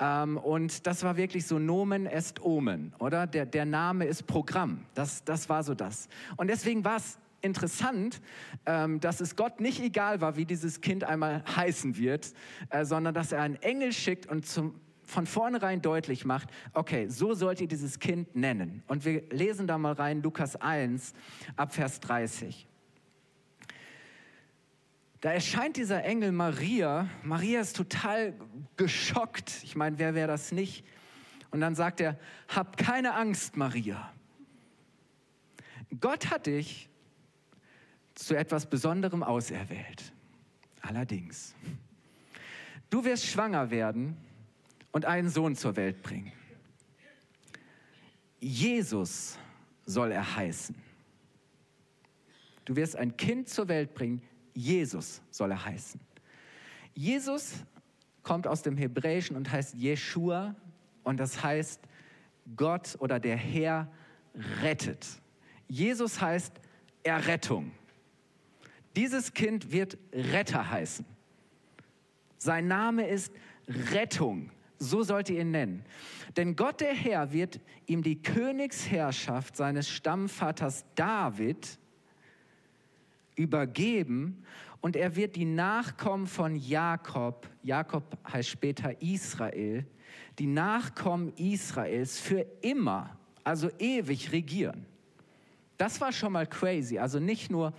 ähm, 0.00 0.38
und 0.38 0.86
das 0.86 1.02
war 1.02 1.16
wirklich 1.16 1.46
so 1.46 1.58
Nomen 1.58 2.06
est 2.06 2.42
Omen, 2.42 2.94
oder? 2.98 3.26
Der, 3.26 3.46
der 3.46 3.64
Name 3.64 4.04
ist 4.06 4.26
Programm. 4.26 4.86
Das, 4.94 5.24
das 5.24 5.48
war 5.48 5.62
so 5.62 5.74
das. 5.74 6.08
Und 6.36 6.48
deswegen 6.48 6.84
war 6.84 6.96
es 6.96 7.18
interessant, 7.40 8.20
ähm, 8.66 9.00
dass 9.00 9.20
es 9.20 9.36
Gott 9.36 9.60
nicht 9.60 9.80
egal 9.80 10.20
war, 10.20 10.36
wie 10.36 10.44
dieses 10.44 10.80
Kind 10.80 11.04
einmal 11.04 11.44
heißen 11.56 11.96
wird, 11.96 12.32
äh, 12.70 12.84
sondern 12.84 13.14
dass 13.14 13.32
er 13.32 13.42
einen 13.42 13.56
Engel 13.56 13.92
schickt 13.92 14.26
und 14.26 14.46
zum, 14.46 14.80
von 15.04 15.26
vornherein 15.26 15.82
deutlich 15.82 16.24
macht, 16.24 16.48
okay, 16.72 17.08
so 17.08 17.34
sollt 17.34 17.60
ihr 17.60 17.68
dieses 17.68 17.98
Kind 17.98 18.34
nennen. 18.34 18.82
Und 18.86 19.04
wir 19.04 19.22
lesen 19.30 19.66
da 19.66 19.78
mal 19.78 19.92
rein 19.92 20.22
Lukas 20.22 20.56
1 20.56 21.14
ab 21.56 21.74
Vers 21.74 22.00
30. 22.00 22.66
Da 25.20 25.32
erscheint 25.32 25.76
dieser 25.76 26.04
Engel 26.04 26.32
Maria. 26.32 27.08
Maria 27.22 27.60
ist 27.60 27.76
total 27.76 28.34
geschockt. 28.76 29.60
Ich 29.62 29.74
meine, 29.74 29.98
wer 29.98 30.14
wäre 30.14 30.28
das 30.28 30.52
nicht? 30.52 30.84
Und 31.50 31.60
dann 31.60 31.74
sagt 31.74 32.00
er, 32.00 32.18
hab 32.48 32.76
keine 32.76 33.14
Angst, 33.14 33.56
Maria. 33.56 34.12
Gott 36.00 36.30
hat 36.30 36.46
dich 36.46 36.85
zu 38.16 38.34
etwas 38.34 38.66
Besonderem 38.66 39.22
auserwählt. 39.22 40.12
Allerdings, 40.80 41.54
du 42.90 43.04
wirst 43.04 43.26
schwanger 43.26 43.70
werden 43.70 44.16
und 44.90 45.04
einen 45.04 45.28
Sohn 45.28 45.54
zur 45.54 45.76
Welt 45.76 46.02
bringen. 46.02 46.32
Jesus 48.40 49.38
soll 49.84 50.12
er 50.12 50.36
heißen. 50.36 50.74
Du 52.64 52.74
wirst 52.74 52.96
ein 52.96 53.16
Kind 53.16 53.48
zur 53.48 53.68
Welt 53.68 53.94
bringen, 53.94 54.22
Jesus 54.54 55.22
soll 55.30 55.52
er 55.52 55.64
heißen. 55.64 56.00
Jesus 56.94 57.64
kommt 58.22 58.46
aus 58.46 58.62
dem 58.62 58.76
Hebräischen 58.76 59.36
und 59.36 59.52
heißt 59.52 59.74
Jeshua 59.74 60.56
und 61.04 61.18
das 61.20 61.42
heißt 61.42 61.80
Gott 62.56 62.96
oder 62.98 63.20
der 63.20 63.36
Herr 63.36 63.88
rettet. 64.62 65.06
Jesus 65.68 66.20
heißt 66.20 66.52
Errettung. 67.02 67.70
Dieses 68.96 69.34
Kind 69.34 69.72
wird 69.72 69.98
Retter 70.12 70.70
heißen. 70.70 71.04
Sein 72.38 72.66
Name 72.66 73.06
ist 73.06 73.32
Rettung. 73.68 74.50
So 74.78 75.02
sollt 75.02 75.30
ihr 75.30 75.40
ihn 75.40 75.50
nennen. 75.50 75.84
Denn 76.36 76.56
Gott 76.56 76.80
der 76.80 76.94
Herr 76.94 77.32
wird 77.32 77.60
ihm 77.86 78.02
die 78.02 78.20
Königsherrschaft 78.20 79.56
seines 79.56 79.88
Stammvaters 79.88 80.84
David 80.94 81.78
übergeben 83.36 84.44
und 84.80 84.96
er 84.96 85.16
wird 85.16 85.36
die 85.36 85.44
Nachkommen 85.44 86.26
von 86.26 86.56
Jakob, 86.56 87.48
Jakob 87.62 88.18
heißt 88.30 88.48
später 88.48 89.00
Israel, 89.00 89.86
die 90.38 90.46
Nachkommen 90.46 91.32
Israels 91.36 92.18
für 92.18 92.46
immer, 92.60 93.18
also 93.44 93.70
ewig 93.78 94.32
regieren. 94.32 94.86
Das 95.78 96.00
war 96.00 96.12
schon 96.12 96.32
mal 96.32 96.46
crazy, 96.46 96.98
also 96.98 97.18
nicht 97.18 97.50
nur 97.50 97.72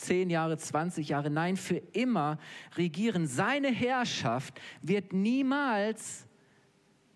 10 0.00 0.30
Jahre, 0.30 0.56
20 0.56 1.08
Jahre, 1.08 1.30
nein, 1.30 1.56
für 1.56 1.76
immer 1.92 2.38
regieren. 2.76 3.26
Seine 3.26 3.68
Herrschaft 3.68 4.60
wird 4.82 5.12
niemals 5.12 6.26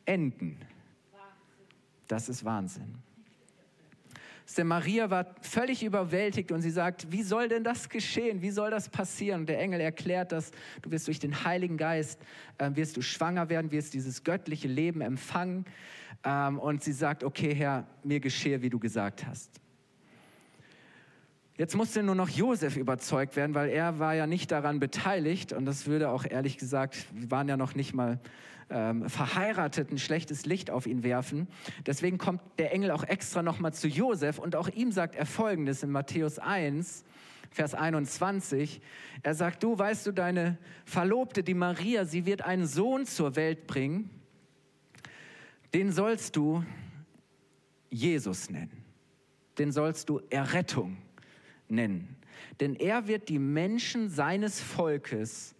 enden. 0.04 0.58
Das 2.06 2.28
ist 2.28 2.44
Wahnsinn. 2.44 2.98
Denn 4.56 4.66
Maria 4.66 5.10
war 5.10 5.34
völlig 5.40 5.82
überwältigt 5.82 6.52
und 6.52 6.60
sie 6.60 6.70
sagt, 6.70 7.10
wie 7.10 7.22
soll 7.22 7.48
denn 7.48 7.64
das 7.64 7.88
geschehen? 7.88 8.42
Wie 8.42 8.50
soll 8.50 8.70
das 8.70 8.88
passieren? 8.88 9.40
Und 9.40 9.48
der 9.48 9.58
Engel 9.58 9.80
erklärt 9.80 10.32
das, 10.32 10.50
du 10.82 10.90
wirst 10.90 11.06
durch 11.06 11.18
den 11.18 11.44
Heiligen 11.44 11.76
Geist, 11.76 12.20
äh, 12.58 12.70
wirst 12.74 12.96
du 12.96 13.02
schwanger 13.02 13.48
werden, 13.48 13.72
wirst 13.72 13.94
dieses 13.94 14.22
göttliche 14.22 14.68
Leben 14.68 15.00
empfangen. 15.00 15.64
Ähm, 16.24 16.58
und 16.58 16.84
sie 16.84 16.92
sagt, 16.92 17.24
okay 17.24 17.54
Herr, 17.54 17.86
mir 18.04 18.20
geschehe, 18.20 18.60
wie 18.62 18.70
du 18.70 18.78
gesagt 18.78 19.26
hast. 19.26 19.63
Jetzt 21.56 21.76
musste 21.76 22.02
nur 22.02 22.16
noch 22.16 22.28
Josef 22.28 22.76
überzeugt 22.76 23.36
werden, 23.36 23.54
weil 23.54 23.70
er 23.70 24.00
war 24.00 24.12
ja 24.12 24.26
nicht 24.26 24.50
daran 24.50 24.80
beteiligt 24.80 25.52
und 25.52 25.66
das 25.66 25.86
würde 25.86 26.08
auch 26.08 26.24
ehrlich 26.28 26.58
gesagt, 26.58 27.06
wir 27.12 27.30
waren 27.30 27.48
ja 27.48 27.56
noch 27.56 27.76
nicht 27.76 27.94
mal 27.94 28.18
ähm, 28.70 29.08
verheiratet, 29.08 29.92
ein 29.92 29.98
schlechtes 29.98 30.46
Licht 30.46 30.68
auf 30.68 30.84
ihn 30.84 31.04
werfen. 31.04 31.46
Deswegen 31.86 32.18
kommt 32.18 32.40
der 32.58 32.72
Engel 32.72 32.90
auch 32.90 33.04
extra 33.04 33.44
nochmal 33.44 33.72
zu 33.72 33.86
Josef 33.86 34.40
und 34.40 34.56
auch 34.56 34.68
ihm 34.68 34.90
sagt 34.90 35.14
er 35.14 35.26
folgendes 35.26 35.84
in 35.84 35.92
Matthäus 35.92 36.40
1, 36.40 37.04
Vers 37.52 37.74
21. 37.74 38.80
Er 39.22 39.34
sagt, 39.34 39.62
du 39.62 39.78
weißt 39.78 40.08
du, 40.08 40.12
deine 40.12 40.58
Verlobte, 40.84 41.44
die 41.44 41.54
Maria, 41.54 42.04
sie 42.04 42.26
wird 42.26 42.42
einen 42.42 42.66
Sohn 42.66 43.06
zur 43.06 43.36
Welt 43.36 43.68
bringen, 43.68 44.10
den 45.72 45.92
sollst 45.92 46.34
du 46.34 46.64
Jesus 47.90 48.50
nennen. 48.50 48.82
Den 49.56 49.70
sollst 49.70 50.08
du 50.08 50.20
Errettung 50.30 50.96
nennen. 51.68 52.16
Denn 52.60 52.74
er 52.74 53.06
wird 53.08 53.28
die 53.28 53.38
Menschen 53.38 54.08
seines 54.08 54.60
Volkes 54.60 55.54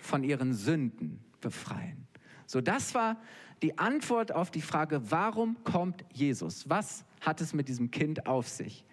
von 0.00 0.24
ihren 0.24 0.54
Sünden 0.54 1.20
befreien. 1.40 2.06
So, 2.46 2.60
das 2.60 2.94
war 2.94 3.20
die 3.62 3.78
Antwort 3.78 4.32
auf 4.32 4.50
die 4.50 4.60
Frage, 4.60 5.10
warum 5.10 5.62
kommt 5.64 6.04
Jesus? 6.12 6.68
Was 6.68 7.04
hat 7.20 7.40
es 7.40 7.54
mit 7.54 7.68
diesem 7.68 7.90
Kind 7.90 8.26
auf 8.26 8.48
sich? 8.48 8.84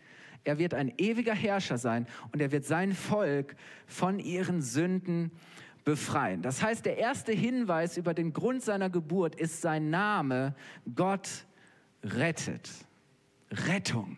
Er 0.43 0.59
wird 0.59 0.73
ein 0.73 0.93
ewiger 0.97 1.33
Herrscher 1.33 1.77
sein 1.77 2.07
und 2.31 2.41
er 2.41 2.51
wird 2.51 2.65
sein 2.65 2.93
Volk 2.93 3.55
von 3.87 4.19
ihren 4.19 4.61
Sünden 4.61 5.31
befreien. 5.83 6.41
Das 6.41 6.61
heißt, 6.61 6.85
der 6.85 6.97
erste 6.97 7.31
Hinweis 7.31 7.97
über 7.97 8.13
den 8.13 8.31
Grund 8.31 8.63
seiner 8.63 8.89
Geburt 8.89 9.35
ist 9.35 9.61
sein 9.61 9.89
Name, 9.89 10.55
Gott 10.95 11.45
rettet. 12.03 12.69
Rettung. 13.51 14.17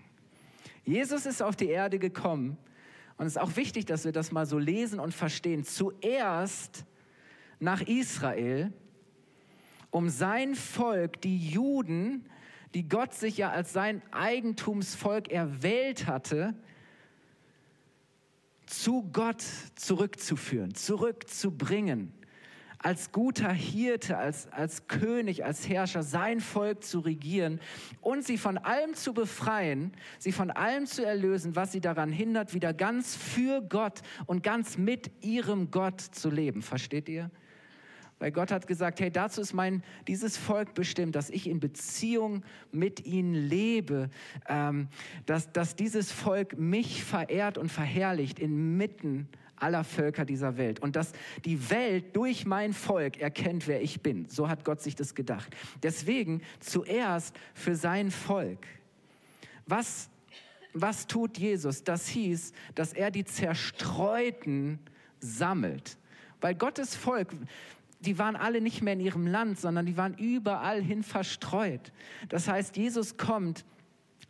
Jesus 0.83 1.25
ist 1.25 1.41
auf 1.41 1.55
die 1.55 1.67
Erde 1.67 2.00
gekommen 2.00 2.57
und 3.17 3.25
es 3.25 3.33
ist 3.33 3.41
auch 3.41 3.55
wichtig, 3.55 3.85
dass 3.85 4.05
wir 4.05 4.11
das 4.11 4.31
mal 4.31 4.45
so 4.45 4.57
lesen 4.57 5.00
und 5.00 5.13
verstehen. 5.13 5.63
Zuerst 5.63 6.85
nach 7.59 7.81
Israel, 7.81 8.73
um 9.91 10.09
sein 10.09 10.55
Volk, 10.55 11.21
die 11.21 11.38
Juden, 11.38 12.25
die 12.73 12.88
Gott 12.88 13.13
sich 13.13 13.38
ja 13.38 13.51
als 13.51 13.73
sein 13.73 14.01
Eigentumsvolk 14.11 15.29
erwählt 15.29 16.07
hatte, 16.07 16.55
zu 18.65 19.03
Gott 19.11 19.43
zurückzuführen, 19.75 20.73
zurückzubringen 20.73 22.13
als 22.83 23.11
guter 23.11 23.51
Hirte, 23.51 24.17
als, 24.17 24.51
als 24.51 24.88
König, 24.88 25.45
als 25.45 25.69
Herrscher 25.69 26.03
sein 26.03 26.39
Volk 26.39 26.83
zu 26.83 27.00
regieren 27.00 27.59
und 28.01 28.25
sie 28.25 28.38
von 28.38 28.57
allem 28.57 28.95
zu 28.95 29.13
befreien, 29.13 29.91
sie 30.17 30.31
von 30.31 30.50
allem 30.50 30.88
zu 30.88 31.05
erlösen, 31.05 31.55
was 31.55 31.71
sie 31.71 31.81
daran 31.81 32.11
hindert, 32.11 32.53
wieder 32.53 32.73
ganz 32.73 33.15
für 33.15 33.61
Gott 33.61 34.01
und 34.25 34.41
ganz 34.43 34.77
mit 34.77 35.11
ihrem 35.23 35.69
Gott 35.69 36.01
zu 36.01 36.29
leben. 36.29 36.61
Versteht 36.61 37.07
ihr? 37.07 37.29
Weil 38.17 38.31
Gott 38.31 38.51
hat 38.51 38.67
gesagt, 38.67 39.00
hey, 39.00 39.11
dazu 39.11 39.41
ist 39.41 39.53
mein, 39.53 39.83
dieses 40.07 40.38
Volk 40.38 40.75
bestimmt, 40.75 41.15
dass 41.15 41.31
ich 41.31 41.50
in 41.50 41.59
Beziehung 41.59 42.43
mit 42.71 43.03
ihnen 43.05 43.33
lebe, 43.33 44.11
ähm, 44.47 44.89
dass, 45.25 45.51
dass 45.51 45.75
dieses 45.75 46.11
Volk 46.11 46.57
mich 46.57 47.03
verehrt 47.03 47.57
und 47.57 47.71
verherrlicht 47.71 48.38
inmitten 48.38 49.27
aller 49.61 49.83
Völker 49.83 50.25
dieser 50.25 50.57
Welt 50.57 50.79
und 50.79 50.95
dass 50.95 51.13
die 51.45 51.69
Welt 51.69 52.15
durch 52.15 52.45
mein 52.45 52.73
Volk 52.73 53.19
erkennt, 53.19 53.67
wer 53.67 53.81
ich 53.81 54.01
bin. 54.01 54.27
So 54.29 54.49
hat 54.49 54.65
Gott 54.65 54.81
sich 54.81 54.95
das 54.95 55.15
gedacht. 55.15 55.55
Deswegen 55.83 56.41
zuerst 56.59 57.35
für 57.53 57.75
sein 57.75 58.11
Volk. 58.11 58.65
Was, 59.65 60.09
was 60.73 61.07
tut 61.07 61.37
Jesus? 61.37 61.83
Das 61.83 62.07
hieß, 62.07 62.53
dass 62.75 62.93
er 62.93 63.11
die 63.11 63.25
Zerstreuten 63.25 64.79
sammelt. 65.19 65.97
Weil 66.41 66.55
Gottes 66.55 66.95
Volk, 66.95 67.33
die 67.99 68.17
waren 68.17 68.35
alle 68.35 68.61
nicht 68.61 68.81
mehr 68.81 68.93
in 68.93 68.99
ihrem 68.99 69.27
Land, 69.27 69.59
sondern 69.59 69.85
die 69.85 69.97
waren 69.97 70.15
überall 70.15 70.81
hin 70.81 71.03
verstreut. 71.03 71.91
Das 72.29 72.47
heißt, 72.47 72.77
Jesus 72.77 73.17
kommt 73.17 73.63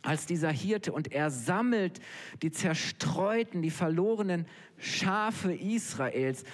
als 0.02 0.26
dieser 0.26 0.50
Hirte 0.50 0.92
und 0.92 1.12
er 1.12 1.30
sammelt 1.30 2.00
die 2.42 2.50
zerstreuten, 2.50 3.62
die 3.62 3.70
verlorenen 3.70 4.46
Schafe 4.78 5.54
Israels. 5.54 6.44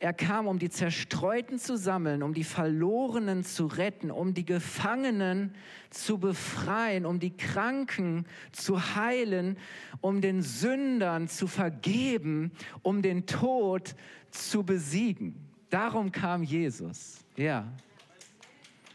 Er 0.00 0.12
kam, 0.12 0.46
um 0.46 0.60
die 0.60 0.70
Zerstreuten 0.70 1.58
zu 1.58 1.76
sammeln, 1.76 2.22
um 2.22 2.32
die 2.32 2.44
Verlorenen 2.44 3.42
zu 3.42 3.66
retten, 3.66 4.12
um 4.12 4.32
die 4.32 4.44
Gefangenen 4.44 5.54
zu 5.90 6.18
befreien, 6.18 7.04
um 7.04 7.18
die 7.18 7.36
Kranken 7.36 8.24
zu 8.52 8.94
heilen, 8.94 9.58
um 10.00 10.20
den 10.20 10.42
Sündern 10.42 11.26
zu 11.26 11.48
vergeben, 11.48 12.52
um 12.82 13.02
den 13.02 13.26
Tod 13.26 13.96
zu 14.30 14.62
besiegen. 14.62 15.34
Darum 15.68 16.12
kam 16.12 16.44
Jesus. 16.44 17.24
Ja, 17.36 17.66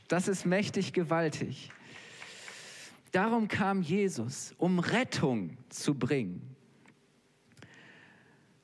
das 0.07 0.29
ist 0.29 0.45
mächtig 0.45 0.93
gewaltig. 0.93 1.69
Darum 3.13 3.47
kam 3.47 3.83
Jesus, 3.83 4.55
um 4.57 4.79
Rettung 4.79 5.55
zu 5.69 5.93
bringen. 5.93 6.55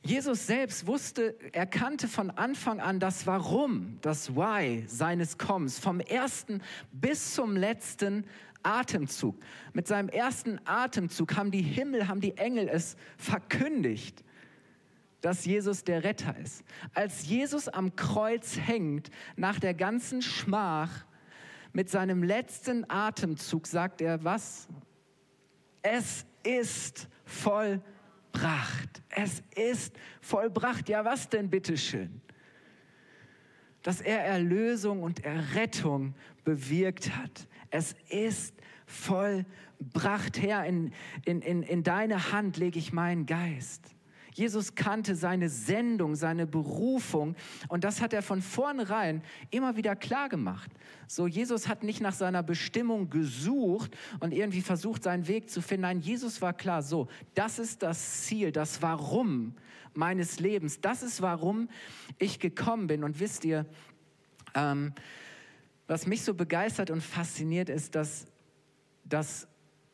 Jesus 0.03 0.47
selbst 0.47 0.87
wusste, 0.87 1.37
er 1.53 1.67
kannte 1.67 2.07
von 2.07 2.31
Anfang 2.31 2.79
an 2.79 2.99
das 2.99 3.27
Warum, 3.27 3.99
das 4.01 4.35
Why 4.35 4.85
seines 4.87 5.37
Kommens, 5.37 5.77
vom 5.77 5.99
ersten 5.99 6.63
bis 6.91 7.35
zum 7.35 7.55
letzten 7.55 8.25
Atemzug. 8.63 9.35
Mit 9.73 9.87
seinem 9.87 10.09
ersten 10.09 10.59
Atemzug 10.65 11.35
haben 11.37 11.51
die 11.51 11.61
Himmel, 11.61 12.07
haben 12.07 12.19
die 12.19 12.35
Engel 12.37 12.69
es 12.69 12.95
verkündigt, 13.17 14.23
dass 15.21 15.45
Jesus 15.45 15.83
der 15.83 16.03
Retter 16.03 16.35
ist. 16.39 16.63
Als 16.95 17.27
Jesus 17.27 17.67
am 17.67 17.95
Kreuz 17.95 18.57
hängt, 18.57 19.11
nach 19.35 19.59
der 19.59 19.75
ganzen 19.75 20.23
Schmach, 20.23 21.05
mit 21.73 21.89
seinem 21.89 22.23
letzten 22.23 22.89
Atemzug 22.89 23.67
sagt 23.67 24.01
er 24.01 24.23
was? 24.23 24.67
Es 25.81 26.25
ist 26.43 27.07
vollbracht. 27.25 29.01
Es 29.09 29.43
ist 29.55 29.95
vollbracht. 30.21 30.89
Ja, 30.89 31.05
was 31.05 31.29
denn 31.29 31.49
bitteschön? 31.49 32.21
Dass 33.83 34.01
er 34.01 34.23
Erlösung 34.25 35.03
und 35.03 35.23
Errettung 35.23 36.15
bewirkt 36.43 37.15
hat. 37.15 37.47
Es 37.69 37.95
ist 38.09 38.55
vollbracht. 38.85 40.41
Herr, 40.41 40.65
in, 40.65 40.91
in, 41.25 41.41
in, 41.41 41.63
in 41.63 41.83
deine 41.83 42.31
Hand 42.31 42.57
lege 42.57 42.79
ich 42.79 42.91
meinen 42.91 43.25
Geist. 43.25 43.95
Jesus 44.39 44.73
kannte 44.73 45.15
seine 45.15 45.49
Sendung, 45.49 46.15
seine 46.15 46.47
Berufung 46.47 47.35
und 47.67 47.83
das 47.83 47.99
hat 47.99 48.13
er 48.13 48.21
von 48.21 48.41
vornherein 48.41 49.21
immer 49.51 49.75
wieder 49.75 49.97
klar 49.97 50.29
gemacht. 50.29 50.71
So, 51.07 51.27
Jesus 51.27 51.67
hat 51.67 51.83
nicht 51.83 51.99
nach 51.99 52.13
seiner 52.13 52.41
Bestimmung 52.41 53.09
gesucht 53.09 53.97
und 54.21 54.31
irgendwie 54.31 54.61
versucht, 54.61 55.03
seinen 55.03 55.27
Weg 55.27 55.49
zu 55.49 55.61
finden. 55.61 55.81
Nein, 55.81 55.99
Jesus 55.99 56.41
war 56.41 56.53
klar, 56.53 56.81
so, 56.81 57.09
das 57.33 57.59
ist 57.59 57.83
das 57.83 58.21
Ziel, 58.23 58.53
das 58.53 58.81
Warum 58.81 59.55
meines 59.93 60.39
Lebens. 60.39 60.79
Das 60.79 61.03
ist, 61.03 61.21
warum 61.21 61.67
ich 62.17 62.39
gekommen 62.39 62.87
bin. 62.87 63.03
Und 63.03 63.19
wisst 63.19 63.43
ihr, 63.43 63.65
ähm, 64.55 64.93
was 65.85 66.07
mich 66.07 66.23
so 66.23 66.33
begeistert 66.33 66.91
und 66.91 67.03
fasziniert 67.03 67.67
ist, 67.67 67.95
dass, 67.95 68.25
dass 69.03 69.48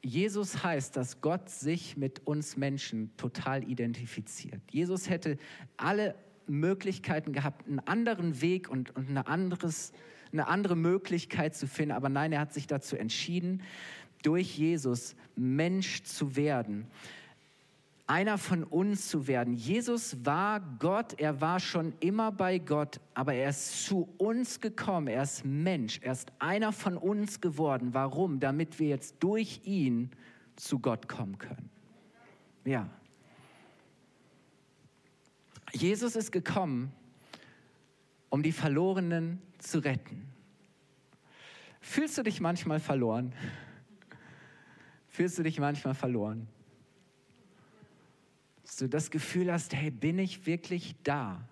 Jesus 0.05 0.63
heißt, 0.63 0.95
dass 0.95 1.19
Gott 1.21 1.50
sich 1.50 1.97
mit 1.97 2.27
uns 2.27 2.57
Menschen 2.57 3.09
total 3.17 3.67
identifiziert. 3.67 4.62
Jesus 4.69 5.09
hätte 5.09 5.39
alle 5.77 6.13
Möglichkeiten 6.45 7.33
gehabt, 7.33 7.67
einen 7.67 7.79
anderen 7.79 8.39
Weg 8.39 8.69
und, 8.69 8.95
und 8.95 9.09
eine, 9.09 9.25
anderes, 9.25 9.93
eine 10.31 10.47
andere 10.47 10.75
Möglichkeit 10.75 11.55
zu 11.55 11.65
finden. 11.65 11.93
Aber 11.93 12.09
nein, 12.09 12.31
er 12.31 12.41
hat 12.41 12.53
sich 12.53 12.67
dazu 12.67 12.95
entschieden, 12.95 13.63
durch 14.21 14.55
Jesus 14.55 15.15
Mensch 15.35 16.03
zu 16.03 16.35
werden 16.35 16.85
einer 18.07 18.38
von 18.38 18.63
uns 18.63 19.07
zu 19.07 19.27
werden. 19.27 19.53
Jesus 19.53 20.24
war 20.25 20.59
Gott, 20.79 21.19
er 21.19 21.41
war 21.41 21.59
schon 21.59 21.93
immer 22.00 22.31
bei 22.31 22.59
Gott, 22.59 23.00
aber 23.15 23.33
er 23.33 23.50
ist 23.50 23.85
zu 23.85 24.07
uns 24.17 24.59
gekommen, 24.59 25.07
er 25.07 25.24
ist 25.24 25.43
Mensch, 25.43 26.00
er 26.03 26.12
ist 26.12 26.31
einer 26.38 26.71
von 26.71 26.97
uns 26.97 27.41
geworden. 27.41 27.93
Warum? 27.93 28.39
Damit 28.39 28.79
wir 28.79 28.89
jetzt 28.89 29.15
durch 29.21 29.62
ihn 29.63 30.12
zu 30.55 30.79
Gott 30.79 31.07
kommen 31.07 31.38
können. 31.39 31.69
Ja. 32.63 32.89
Jesus 35.74 36.15
ist 36.15 36.31
gekommen, 36.31 36.91
um 38.29 38.43
die 38.43 38.51
Verlorenen 38.51 39.41
zu 39.57 39.79
retten. 39.79 40.29
Fühlst 41.81 42.17
du 42.17 42.24
dich 42.24 42.39
manchmal 42.39 42.79
verloren? 42.79 43.33
Fühlst 45.07 45.38
du 45.38 45.43
dich 45.43 45.59
manchmal 45.59 45.95
verloren? 45.95 46.47
Dass 48.65 48.77
du 48.77 48.89
das 48.89 49.12
Gefühl 49.12 49.53
hast, 49.53 49.75
hey, 49.75 49.91
bin 49.91 50.17
ich 50.17 50.48
wirklich 50.48 50.95
da, 51.03 51.48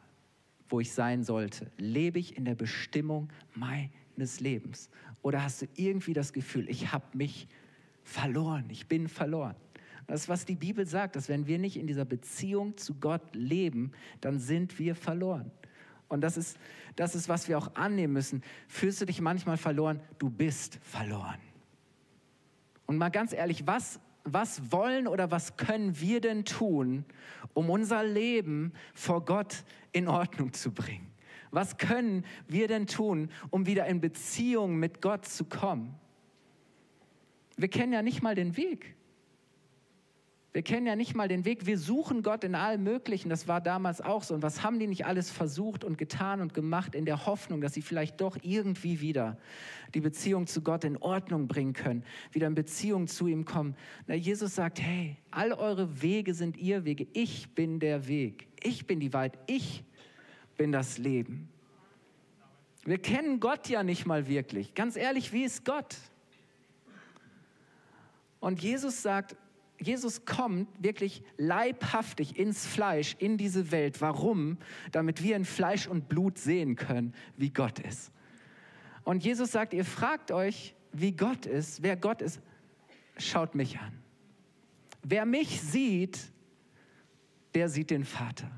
wo 0.67 0.79
ich 0.79 0.91
sein 0.91 1.23
sollte? 1.23 1.71
Lebe 1.77 2.17
ich 2.17 2.35
in 2.37 2.43
der 2.43 2.55
Bestimmung 2.55 3.29
meines 3.53 4.39
Lebens? 4.39 4.89
Oder 5.21 5.43
hast 5.43 5.61
du 5.61 5.67
irgendwie 5.75 6.13
das 6.13 6.33
Gefühl, 6.33 6.67
ich 6.67 6.91
habe 6.91 7.05
mich 7.15 7.47
verloren, 8.03 8.65
ich 8.69 8.87
bin 8.87 9.07
verloren? 9.07 9.55
Das 10.07 10.21
ist, 10.21 10.29
was 10.29 10.45
die 10.45 10.55
Bibel 10.55 10.87
sagt, 10.87 11.15
dass 11.15 11.29
wenn 11.29 11.45
wir 11.45 11.59
nicht 11.59 11.77
in 11.77 11.85
dieser 11.85 12.03
Beziehung 12.03 12.77
zu 12.77 12.95
Gott 12.95 13.35
leben, 13.35 13.91
dann 14.19 14.39
sind 14.39 14.79
wir 14.79 14.95
verloren. 14.95 15.51
Und 16.09 16.21
das 16.21 16.35
ist, 16.35 16.57
das 16.95 17.13
ist, 17.13 17.29
was 17.29 17.47
wir 17.47 17.59
auch 17.59 17.75
annehmen 17.75 18.13
müssen. 18.13 18.41
Fühlst 18.67 18.99
du 19.01 19.05
dich 19.05 19.21
manchmal 19.21 19.57
verloren? 19.57 19.99
Du 20.17 20.31
bist 20.31 20.79
verloren. 20.81 21.37
Und 22.87 22.97
mal 22.97 23.09
ganz 23.09 23.33
ehrlich, 23.33 23.67
was 23.67 23.99
was 24.23 24.71
wollen 24.71 25.07
oder 25.07 25.31
was 25.31 25.57
können 25.57 25.99
wir 25.99 26.21
denn 26.21 26.45
tun, 26.45 27.05
um 27.53 27.69
unser 27.69 28.03
Leben 28.03 28.73
vor 28.93 29.25
Gott 29.25 29.63
in 29.91 30.07
Ordnung 30.07 30.53
zu 30.53 30.71
bringen? 30.71 31.11
Was 31.51 31.77
können 31.77 32.25
wir 32.47 32.67
denn 32.67 32.87
tun, 32.87 33.29
um 33.51 33.65
wieder 33.67 33.85
in 33.85 34.01
Beziehung 34.01 34.77
mit 34.77 35.01
Gott 35.01 35.25
zu 35.25 35.45
kommen? 35.45 35.93
Wir 37.57 37.67
kennen 37.67 37.93
ja 37.93 38.01
nicht 38.01 38.23
mal 38.23 38.33
den 38.33 38.57
Weg. 38.57 38.95
Wir 40.53 40.61
kennen 40.61 40.85
ja 40.85 40.95
nicht 40.95 41.15
mal 41.15 41.27
den 41.27 41.45
Weg. 41.45 41.65
Wir 41.65 41.79
suchen 41.79 42.21
Gott 42.21 42.43
in 42.43 42.53
allem 42.53 42.83
Möglichen. 42.83 43.27
Das 43.27 43.47
war 43.47 43.59
damals 43.59 44.01
auch 44.01 44.21
so. 44.21 44.35
Und 44.35 44.43
was 44.43 44.61
haben 44.61 44.77
die 44.77 44.85
nicht 44.85 45.07
alles 45.07 45.31
versucht 45.31 45.83
und 45.83 45.97
getan 45.97 46.41
und 46.41 46.53
gemacht 46.53 46.93
in 46.93 47.05
der 47.05 47.25
Hoffnung, 47.25 47.59
dass 47.59 47.73
sie 47.73 47.81
vielleicht 47.81 48.21
doch 48.21 48.37
irgendwie 48.43 49.01
wieder 49.01 49.39
die 49.95 49.99
Beziehung 49.99 50.45
zu 50.45 50.61
Gott 50.61 50.83
in 50.83 50.97
Ordnung 50.97 51.47
bringen 51.47 51.73
können, 51.73 52.03
wieder 52.31 52.45
in 52.45 52.53
Beziehung 52.53 53.07
zu 53.07 53.25
ihm 53.25 53.45
kommen? 53.45 53.75
Na, 54.05 54.13
Jesus 54.13 54.53
sagt, 54.53 54.79
hey, 54.79 55.17
all 55.31 55.53
eure 55.53 56.03
Wege 56.03 56.35
sind 56.35 56.55
ihr 56.57 56.85
Wege. 56.85 57.07
Ich 57.13 57.55
bin 57.55 57.79
der 57.79 58.07
Weg. 58.07 58.47
Ich 58.61 58.85
bin 58.85 58.99
die 58.99 59.11
Wahrheit. 59.11 59.39
Ich 59.47 59.83
bin 60.55 60.71
das 60.71 60.99
Leben. 60.99 61.49
Wir 62.85 62.99
kennen 62.99 63.39
Gott 63.39 63.69
ja 63.69 63.81
nicht 63.81 64.05
mal 64.05 64.27
wirklich. 64.27 64.75
Ganz 64.75 64.97
ehrlich, 64.97 65.33
wie 65.33 65.45
ist 65.45 65.65
Gott? 65.65 65.95
Und 68.39 68.61
Jesus 68.61 69.01
sagt, 69.01 69.35
Jesus 69.83 70.25
kommt 70.25 70.67
wirklich 70.83 71.23
leibhaftig 71.37 72.37
ins 72.37 72.65
Fleisch, 72.65 73.15
in 73.19 73.37
diese 73.37 73.71
Welt. 73.71 74.01
Warum? 74.01 74.57
Damit 74.91 75.23
wir 75.23 75.35
in 75.35 75.45
Fleisch 75.45 75.87
und 75.87 76.09
Blut 76.09 76.37
sehen 76.37 76.75
können, 76.75 77.13
wie 77.37 77.49
Gott 77.49 77.79
ist. 77.79 78.11
Und 79.03 79.23
Jesus 79.23 79.51
sagt, 79.51 79.73
ihr 79.73 79.85
fragt 79.85 80.31
euch, 80.31 80.75
wie 80.91 81.11
Gott 81.11 81.45
ist, 81.45 81.83
wer 81.83 81.95
Gott 81.95 82.21
ist, 82.21 82.41
schaut 83.17 83.55
mich 83.55 83.79
an. 83.79 83.93
Wer 85.01 85.25
mich 85.25 85.61
sieht, 85.61 86.31
der 87.53 87.69
sieht 87.69 87.89
den 87.89 88.05
Vater. 88.05 88.49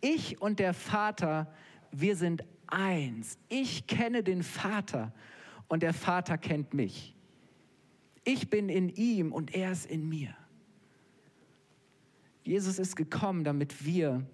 Ich 0.00 0.40
und 0.40 0.58
der 0.58 0.74
Vater, 0.74 1.52
wir 1.90 2.16
sind 2.16 2.44
eins. 2.66 3.38
Ich 3.48 3.86
kenne 3.86 4.22
den 4.22 4.42
Vater 4.42 5.12
und 5.68 5.82
der 5.82 5.94
Vater 5.94 6.38
kennt 6.38 6.74
mich. 6.74 7.14
Ich 8.24 8.48
bin 8.48 8.68
in 8.68 8.88
ihm 8.88 9.32
und 9.32 9.54
er 9.54 9.72
ist 9.72 9.86
in 9.86 10.08
mir. 10.08 10.34
Jesus 12.44 12.78
ist 12.78 12.94
gekommen, 12.94 13.42
damit 13.42 13.84
wir 13.84 14.24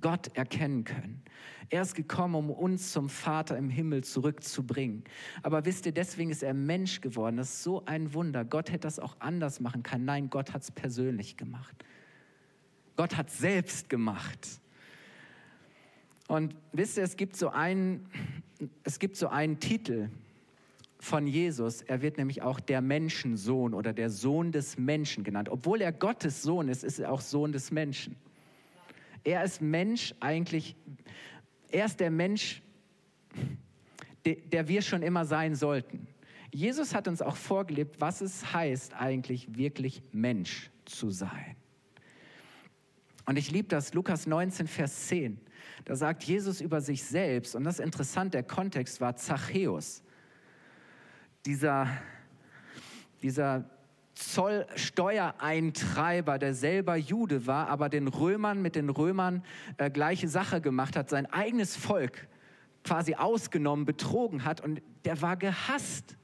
Gott 0.00 0.34
erkennen 0.34 0.84
können. 0.84 1.22
Er 1.68 1.82
ist 1.82 1.94
gekommen, 1.94 2.34
um 2.34 2.50
uns 2.50 2.92
zum 2.92 3.08
Vater 3.08 3.56
im 3.56 3.68
Himmel 3.68 4.04
zurückzubringen. 4.04 5.04
Aber 5.42 5.64
wisst 5.64 5.86
ihr, 5.86 5.92
deswegen 5.92 6.30
ist 6.30 6.42
er 6.42 6.54
Mensch 6.54 7.00
geworden. 7.00 7.36
Das 7.36 7.50
ist 7.50 7.62
so 7.62 7.84
ein 7.84 8.14
Wunder. 8.14 8.44
Gott 8.44 8.70
hätte 8.70 8.80
das 8.80 8.98
auch 8.98 9.16
anders 9.20 9.60
machen 9.60 9.82
können. 9.82 10.04
Nein, 10.04 10.30
Gott 10.30 10.52
hat 10.52 10.62
es 10.62 10.70
persönlich 10.70 11.36
gemacht. 11.36 11.84
Gott 12.96 13.16
hat 13.16 13.30
selbst 13.30 13.88
gemacht. 13.88 14.48
Und 16.28 16.54
wisst 16.72 16.96
ihr, 16.96 17.02
es 17.02 17.16
gibt 17.16 17.36
so 17.36 17.50
einen, 17.50 18.06
es 18.84 18.98
gibt 18.98 19.16
so 19.16 19.28
einen 19.28 19.60
Titel, 19.60 20.08
von 21.02 21.26
Jesus. 21.26 21.82
Er 21.82 22.00
wird 22.00 22.16
nämlich 22.16 22.42
auch 22.42 22.60
der 22.60 22.80
Menschensohn 22.80 23.74
oder 23.74 23.92
der 23.92 24.08
Sohn 24.08 24.52
des 24.52 24.78
Menschen 24.78 25.24
genannt. 25.24 25.48
Obwohl 25.48 25.80
er 25.80 25.90
Gottes 25.90 26.42
Sohn 26.42 26.68
ist, 26.68 26.84
ist 26.84 27.00
er 27.00 27.10
auch 27.10 27.20
Sohn 27.20 27.50
des 27.50 27.72
Menschen. 27.72 28.14
Er 29.24 29.42
ist 29.42 29.60
Mensch 29.60 30.14
eigentlich, 30.20 30.76
er 31.72 31.86
ist 31.86 31.98
der 31.98 32.12
Mensch, 32.12 32.62
der 34.24 34.68
wir 34.68 34.80
schon 34.80 35.02
immer 35.02 35.24
sein 35.24 35.56
sollten. 35.56 36.06
Jesus 36.52 36.94
hat 36.94 37.08
uns 37.08 37.20
auch 37.20 37.36
vorgelebt, 37.36 38.00
was 38.00 38.20
es 38.20 38.52
heißt, 38.52 38.94
eigentlich 38.94 39.56
wirklich 39.56 40.04
Mensch 40.12 40.70
zu 40.84 41.10
sein. 41.10 41.56
Und 43.26 43.36
ich 43.38 43.50
liebe 43.50 43.66
das, 43.66 43.92
Lukas 43.92 44.28
19, 44.28 44.68
Vers 44.68 45.08
10. 45.08 45.40
Da 45.84 45.96
sagt 45.96 46.22
Jesus 46.22 46.60
über 46.60 46.80
sich 46.80 47.02
selbst, 47.02 47.56
und 47.56 47.64
das 47.64 47.80
ist 47.80 47.84
interessant, 47.84 48.34
der 48.34 48.44
Kontext 48.44 49.00
war 49.00 49.16
Zachäus 49.16 50.04
dieser, 51.46 51.88
dieser 53.22 53.64
Zollsteuereintreiber, 54.14 56.38
der 56.38 56.54
selber 56.54 56.96
Jude 56.96 57.46
war, 57.46 57.68
aber 57.68 57.88
den 57.88 58.08
Römern 58.08 58.60
mit 58.62 58.74
den 58.76 58.90
Römern 58.90 59.42
äh, 59.78 59.90
gleiche 59.90 60.28
Sache 60.28 60.60
gemacht 60.60 60.96
hat, 60.96 61.10
sein 61.10 61.26
eigenes 61.26 61.76
Volk 61.76 62.28
quasi 62.84 63.14
ausgenommen, 63.14 63.84
betrogen 63.84 64.44
hat 64.44 64.60
und 64.60 64.82
der 65.04 65.22
war 65.22 65.36
gehasst. 65.36 66.16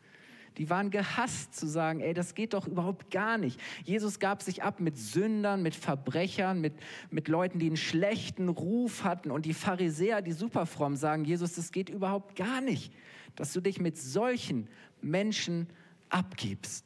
Die 0.57 0.71
waren 0.71 0.91
gehasst 0.91 1.55
zu 1.55 1.69
sagen, 1.69 2.01
ey, 2.01 2.15
das 2.15 2.35
geht 2.35 2.53
doch 2.53 2.67
überhaupt 2.67 3.13
gar 3.13 3.39
nicht. 3.39 3.61
Jesus 3.85 4.19
gab 4.19 4.43
sich 4.43 4.65
ab 4.65 4.81
mit 4.81 4.99
Sündern, 4.99 5.63
mit 5.63 5.77
Verbrechern, 5.77 6.61
mit, 6.61 6.75
mit 7.11 7.29
Leuten, 7.29 7.61
die 7.61 7.69
einen 7.69 7.77
schlechten 7.77 8.49
Ruf 8.49 9.05
hatten. 9.05 9.31
Und 9.31 9.47
die 9.47 9.55
Pharisäer, 9.55 10.21
die 10.21 10.33
superfromm 10.33 10.97
sagen, 10.97 11.25
Jesus, 11.25 11.55
das 11.55 11.71
geht 11.71 11.89
überhaupt 11.89 12.35
gar 12.35 12.61
nicht, 12.61 12.93
dass 13.37 13.53
du 13.53 13.61
dich 13.61 13.81
mit 13.81 13.97
solchen 13.97 14.67
Menschen 15.03 15.69
abgibst. 16.09 16.85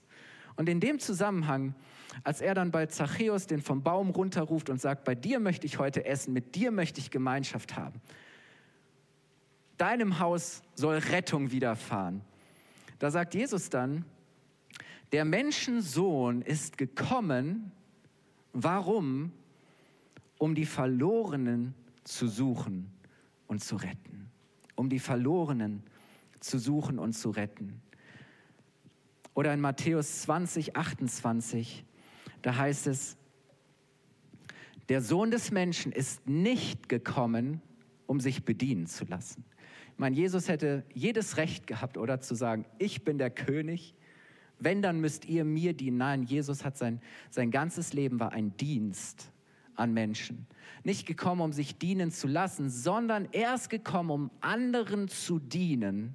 Und 0.56 0.68
in 0.68 0.80
dem 0.80 0.98
Zusammenhang, 0.98 1.74
als 2.24 2.40
er 2.40 2.54
dann 2.54 2.70
bei 2.70 2.86
Zachäus 2.86 3.46
den 3.46 3.62
vom 3.62 3.82
Baum 3.82 4.10
runterruft 4.10 4.68
und 4.70 4.80
sagt, 4.80 5.04
bei 5.04 5.14
dir 5.14 5.40
möchte 5.40 5.66
ich 5.66 5.78
heute 5.78 6.04
essen, 6.04 6.32
mit 6.32 6.54
dir 6.54 6.70
möchte 6.70 7.00
ich 7.00 7.10
Gemeinschaft 7.10 7.76
haben. 7.76 8.00
Deinem 9.78 10.18
Haus 10.18 10.62
soll 10.74 10.96
Rettung 10.98 11.50
widerfahren. 11.50 12.20
Da 12.98 13.10
sagt 13.10 13.34
Jesus 13.34 13.70
dann, 13.70 14.04
der 15.12 15.24
Menschensohn 15.24 16.42
ist 16.42 16.78
gekommen, 16.78 17.72
Warum? 18.52 19.32
Um 20.38 20.54
die 20.54 20.66
Verlorenen 20.66 21.74
zu 22.04 22.28
suchen 22.28 22.90
und 23.46 23.62
zu 23.62 23.76
retten. 23.76 24.30
Um 24.74 24.88
die 24.88 24.98
Verlorenen 24.98 25.82
zu 26.40 26.58
suchen 26.58 26.98
und 26.98 27.12
zu 27.14 27.30
retten. 27.30 27.80
Oder 29.34 29.54
in 29.54 29.60
Matthäus 29.60 30.22
20, 30.22 30.76
28, 30.76 31.84
da 32.42 32.56
heißt 32.56 32.86
es, 32.86 33.16
der 34.88 35.00
Sohn 35.00 35.30
des 35.30 35.50
Menschen 35.50 35.92
ist 35.92 36.28
nicht 36.28 36.88
gekommen, 36.88 37.62
um 38.06 38.20
sich 38.20 38.44
bedienen 38.44 38.86
zu 38.86 39.04
lassen. 39.04 39.44
Ich 39.92 39.98
meine, 39.98 40.16
Jesus 40.16 40.48
hätte 40.48 40.84
jedes 40.92 41.36
Recht 41.36 41.66
gehabt, 41.66 41.96
oder 41.96 42.20
zu 42.20 42.34
sagen, 42.34 42.66
ich 42.78 43.04
bin 43.04 43.18
der 43.18 43.30
König, 43.30 43.94
wenn, 44.58 44.82
dann 44.82 45.00
müsst 45.00 45.24
ihr 45.24 45.44
mir 45.44 45.72
dienen. 45.72 45.96
Nein, 45.96 46.22
Jesus 46.24 46.64
hat 46.64 46.76
sein, 46.76 47.00
sein 47.30 47.50
ganzes 47.50 47.92
Leben 47.92 48.20
war 48.20 48.32
ein 48.32 48.56
Dienst 48.56 49.32
an 49.74 49.92
Menschen. 49.92 50.46
Nicht 50.84 51.06
gekommen, 51.06 51.40
um 51.40 51.52
sich 51.52 51.78
dienen 51.78 52.10
zu 52.10 52.26
lassen, 52.26 52.68
sondern 52.70 53.28
er 53.32 53.54
ist 53.54 53.70
gekommen, 53.70 54.10
um 54.10 54.30
anderen 54.40 55.08
zu 55.08 55.38
dienen 55.38 56.14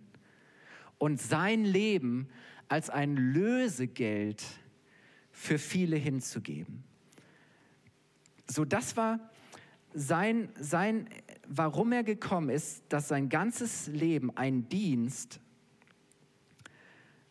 und 0.98 1.22
sein 1.22 1.66
Leben 1.66 2.30
als 2.70 2.90
ein 2.90 3.16
Lösegeld 3.16 4.44
für 5.32 5.60
viele 5.60 5.96
hinzugeben. 5.96 6.84
So, 8.50 8.66
das 8.66 8.98
war 8.98 9.20
sein, 9.94 10.50
sein, 10.60 11.10
warum 11.48 11.92
er 11.92 12.04
gekommen 12.04 12.50
ist, 12.50 12.84
dass 12.90 13.08
sein 13.08 13.30
ganzes 13.30 13.88
Leben 13.88 14.36
ein 14.36 14.70
Dienst 14.70 15.40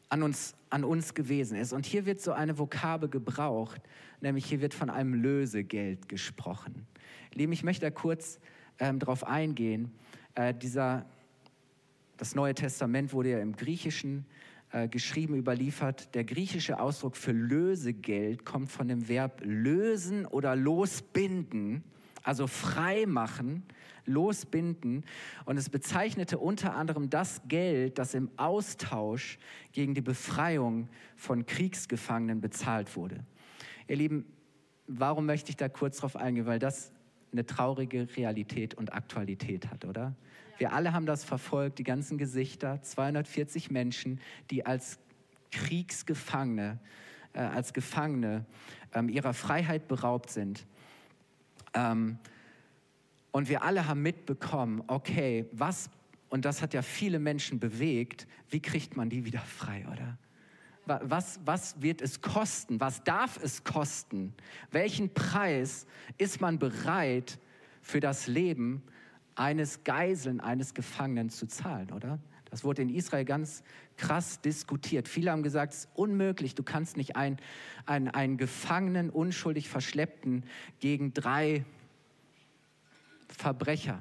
an 0.08 0.22
uns, 0.22 0.54
an 0.70 0.84
uns 0.84 1.14
gewesen 1.14 1.56
ist. 1.56 1.72
Und 1.72 1.86
hier 1.86 2.06
wird 2.06 2.20
so 2.20 2.32
eine 2.32 2.58
Vokabel 2.58 3.08
gebraucht, 3.08 3.80
nämlich 4.20 4.46
hier 4.46 4.60
wird 4.60 4.74
von 4.74 4.90
einem 4.90 5.14
Lösegeld 5.14 6.08
gesprochen. 6.08 6.86
Lieben, 7.34 7.52
ich 7.52 7.64
möchte 7.64 7.86
da 7.86 7.90
kurz 7.90 8.38
ähm, 8.78 8.98
darauf 8.98 9.24
eingehen. 9.24 9.90
Äh, 10.34 10.54
dieser, 10.54 11.06
das 12.16 12.34
Neue 12.34 12.54
Testament 12.54 13.12
wurde 13.12 13.30
ja 13.30 13.40
im 13.40 13.56
Griechischen 13.56 14.26
äh, 14.72 14.88
geschrieben, 14.88 15.34
überliefert. 15.34 16.14
Der 16.14 16.24
griechische 16.24 16.80
Ausdruck 16.80 17.16
für 17.16 17.32
Lösegeld 17.32 18.44
kommt 18.44 18.70
von 18.70 18.88
dem 18.88 19.08
Verb 19.08 19.40
lösen 19.44 20.26
oder 20.26 20.56
losbinden, 20.56 21.84
also 22.22 22.46
frei 22.46 23.06
machen 23.06 23.62
losbinden. 24.06 25.04
Und 25.44 25.56
es 25.56 25.68
bezeichnete 25.68 26.38
unter 26.38 26.74
anderem 26.74 27.10
das 27.10 27.42
Geld, 27.48 27.98
das 27.98 28.14
im 28.14 28.30
Austausch 28.36 29.38
gegen 29.72 29.94
die 29.94 30.00
Befreiung 30.00 30.88
von 31.16 31.46
Kriegsgefangenen 31.46 32.40
bezahlt 32.40 32.96
wurde. 32.96 33.24
Ihr 33.88 33.96
Lieben, 33.96 34.26
warum 34.86 35.26
möchte 35.26 35.50
ich 35.50 35.56
da 35.56 35.68
kurz 35.68 35.98
drauf 35.98 36.16
eingehen? 36.16 36.46
Weil 36.46 36.58
das 36.58 36.92
eine 37.32 37.44
traurige 37.44 38.08
Realität 38.16 38.74
und 38.74 38.94
Aktualität 38.94 39.70
hat, 39.70 39.84
oder? 39.84 40.14
Wir 40.58 40.72
alle 40.72 40.92
haben 40.92 41.06
das 41.06 41.24
verfolgt, 41.24 41.78
die 41.78 41.84
ganzen 41.84 42.18
Gesichter, 42.18 42.80
240 42.82 43.70
Menschen, 43.70 44.20
die 44.50 44.64
als 44.64 44.98
Kriegsgefangene, 45.50 46.78
äh, 47.32 47.40
als 47.40 47.72
Gefangene 47.72 48.44
ähm, 48.94 49.08
ihrer 49.08 49.34
Freiheit 49.34 49.88
beraubt 49.88 50.30
sind. 50.30 50.66
Ähm, 51.74 52.18
und 53.32 53.48
wir 53.48 53.62
alle 53.62 53.86
haben 53.86 54.00
mitbekommen, 54.02 54.82
okay, 54.86 55.46
was, 55.52 55.90
und 56.30 56.44
das 56.46 56.62
hat 56.62 56.72
ja 56.72 56.82
viele 56.82 57.18
Menschen 57.18 57.60
bewegt, 57.60 58.26
wie 58.48 58.60
kriegt 58.60 58.96
man 58.96 59.10
die 59.10 59.24
wieder 59.24 59.40
frei, 59.40 59.84
oder? 59.92 60.18
Was, 60.86 61.40
was 61.44 61.82
wird 61.82 62.00
es 62.00 62.20
kosten? 62.20 62.80
Was 62.80 63.02
darf 63.02 63.42
es 63.42 63.64
kosten? 63.64 64.32
Welchen 64.70 65.12
Preis 65.12 65.84
ist 66.16 66.40
man 66.40 66.60
bereit 66.60 67.40
für 67.82 67.98
das 67.98 68.28
Leben 68.28 68.84
eines 69.36 69.84
Geiseln, 69.84 70.40
eines 70.40 70.74
Gefangenen 70.74 71.30
zu 71.30 71.46
zahlen, 71.46 71.92
oder? 71.92 72.18
Das 72.50 72.64
wurde 72.64 72.82
in 72.82 72.88
Israel 72.88 73.24
ganz 73.24 73.62
krass 73.96 74.40
diskutiert. 74.40 75.08
Viele 75.08 75.30
haben 75.30 75.42
gesagt, 75.42 75.72
es 75.72 75.78
ist 75.80 75.88
unmöglich, 75.94 76.54
du 76.54 76.62
kannst 76.62 76.96
nicht 76.96 77.16
einen, 77.16 77.38
einen, 77.84 78.08
einen 78.08 78.36
Gefangenen, 78.36 79.10
unschuldig 79.10 79.68
Verschleppten 79.68 80.44
gegen 80.80 81.12
drei 81.12 81.64
Verbrecher 83.28 84.00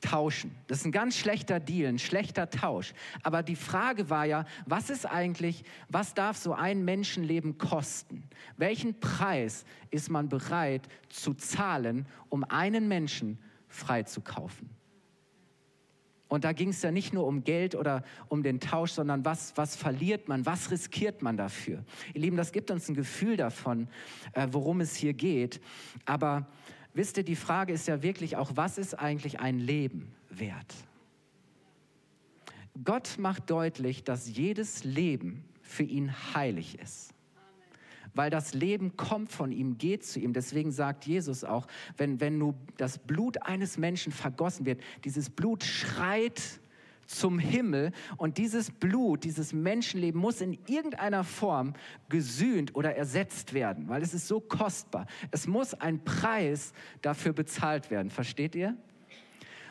tauschen. 0.00 0.54
Das 0.66 0.80
ist 0.80 0.86
ein 0.86 0.92
ganz 0.92 1.16
schlechter 1.16 1.60
Deal, 1.60 1.88
ein 1.88 1.98
schlechter 1.98 2.50
Tausch. 2.50 2.92
Aber 3.22 3.42
die 3.42 3.56
Frage 3.56 4.10
war 4.10 4.24
ja, 4.26 4.44
was 4.66 4.90
ist 4.90 5.06
eigentlich, 5.06 5.64
was 5.88 6.14
darf 6.14 6.36
so 6.36 6.52
ein 6.52 6.84
Menschenleben 6.84 7.58
kosten? 7.58 8.24
Welchen 8.56 9.00
Preis 9.00 9.64
ist 9.90 10.10
man 10.10 10.28
bereit 10.28 10.88
zu 11.08 11.32
zahlen, 11.34 12.06
um 12.28 12.44
einen 12.44 12.86
Menschen 12.88 13.38
freizukaufen? 13.74 14.70
Und 16.28 16.44
da 16.44 16.52
ging 16.52 16.70
es 16.70 16.82
ja 16.82 16.90
nicht 16.90 17.12
nur 17.12 17.26
um 17.26 17.44
Geld 17.44 17.74
oder 17.74 18.02
um 18.28 18.42
den 18.42 18.58
Tausch, 18.58 18.92
sondern 18.92 19.24
was, 19.24 19.56
was 19.56 19.76
verliert 19.76 20.26
man, 20.26 20.46
was 20.46 20.70
riskiert 20.70 21.22
man 21.22 21.36
dafür? 21.36 21.84
Ihr 22.14 22.22
Lieben, 22.22 22.36
das 22.36 22.50
gibt 22.50 22.70
uns 22.70 22.88
ein 22.88 22.94
Gefühl 22.94 23.36
davon, 23.36 23.88
äh, 24.32 24.48
worum 24.50 24.80
es 24.80 24.96
hier 24.96 25.12
geht. 25.12 25.60
Aber 26.06 26.48
wisst 26.92 27.18
ihr, 27.18 27.24
die 27.24 27.36
Frage 27.36 27.72
ist 27.72 27.86
ja 27.86 28.02
wirklich 28.02 28.36
auch, 28.36 28.52
was 28.54 28.78
ist 28.78 28.98
eigentlich 28.98 29.38
ein 29.38 29.58
Leben 29.58 30.12
wert? 30.30 30.74
Gott 32.82 33.16
macht 33.18 33.50
deutlich, 33.50 34.02
dass 34.02 34.36
jedes 34.36 34.82
Leben 34.82 35.44
für 35.62 35.84
ihn 35.84 36.12
heilig 36.34 36.78
ist. 36.80 37.14
Weil 38.14 38.30
das 38.30 38.54
Leben 38.54 38.96
kommt 38.96 39.32
von 39.32 39.52
ihm, 39.52 39.78
geht 39.78 40.04
zu 40.04 40.20
ihm. 40.20 40.32
Deswegen 40.32 40.70
sagt 40.70 41.04
Jesus 41.06 41.44
auch, 41.44 41.66
wenn, 41.96 42.20
wenn 42.20 42.38
nur 42.38 42.54
das 42.76 42.98
Blut 42.98 43.42
eines 43.42 43.76
Menschen 43.76 44.12
vergossen 44.12 44.66
wird, 44.66 44.80
dieses 45.04 45.30
Blut 45.30 45.64
schreit 45.64 46.40
zum 47.06 47.38
Himmel 47.38 47.92
und 48.16 48.38
dieses 48.38 48.70
Blut, 48.70 49.24
dieses 49.24 49.52
Menschenleben 49.52 50.20
muss 50.20 50.40
in 50.40 50.58
irgendeiner 50.66 51.24
Form 51.24 51.74
gesühnt 52.08 52.74
oder 52.74 52.96
ersetzt 52.96 53.52
werden, 53.52 53.88
weil 53.88 54.02
es 54.02 54.14
ist 54.14 54.28
so 54.28 54.40
kostbar. 54.40 55.06
Es 55.30 55.46
muss 55.46 55.74
ein 55.74 56.02
Preis 56.04 56.72
dafür 57.02 57.32
bezahlt 57.32 57.90
werden. 57.90 58.10
Versteht 58.10 58.54
ihr? 58.54 58.76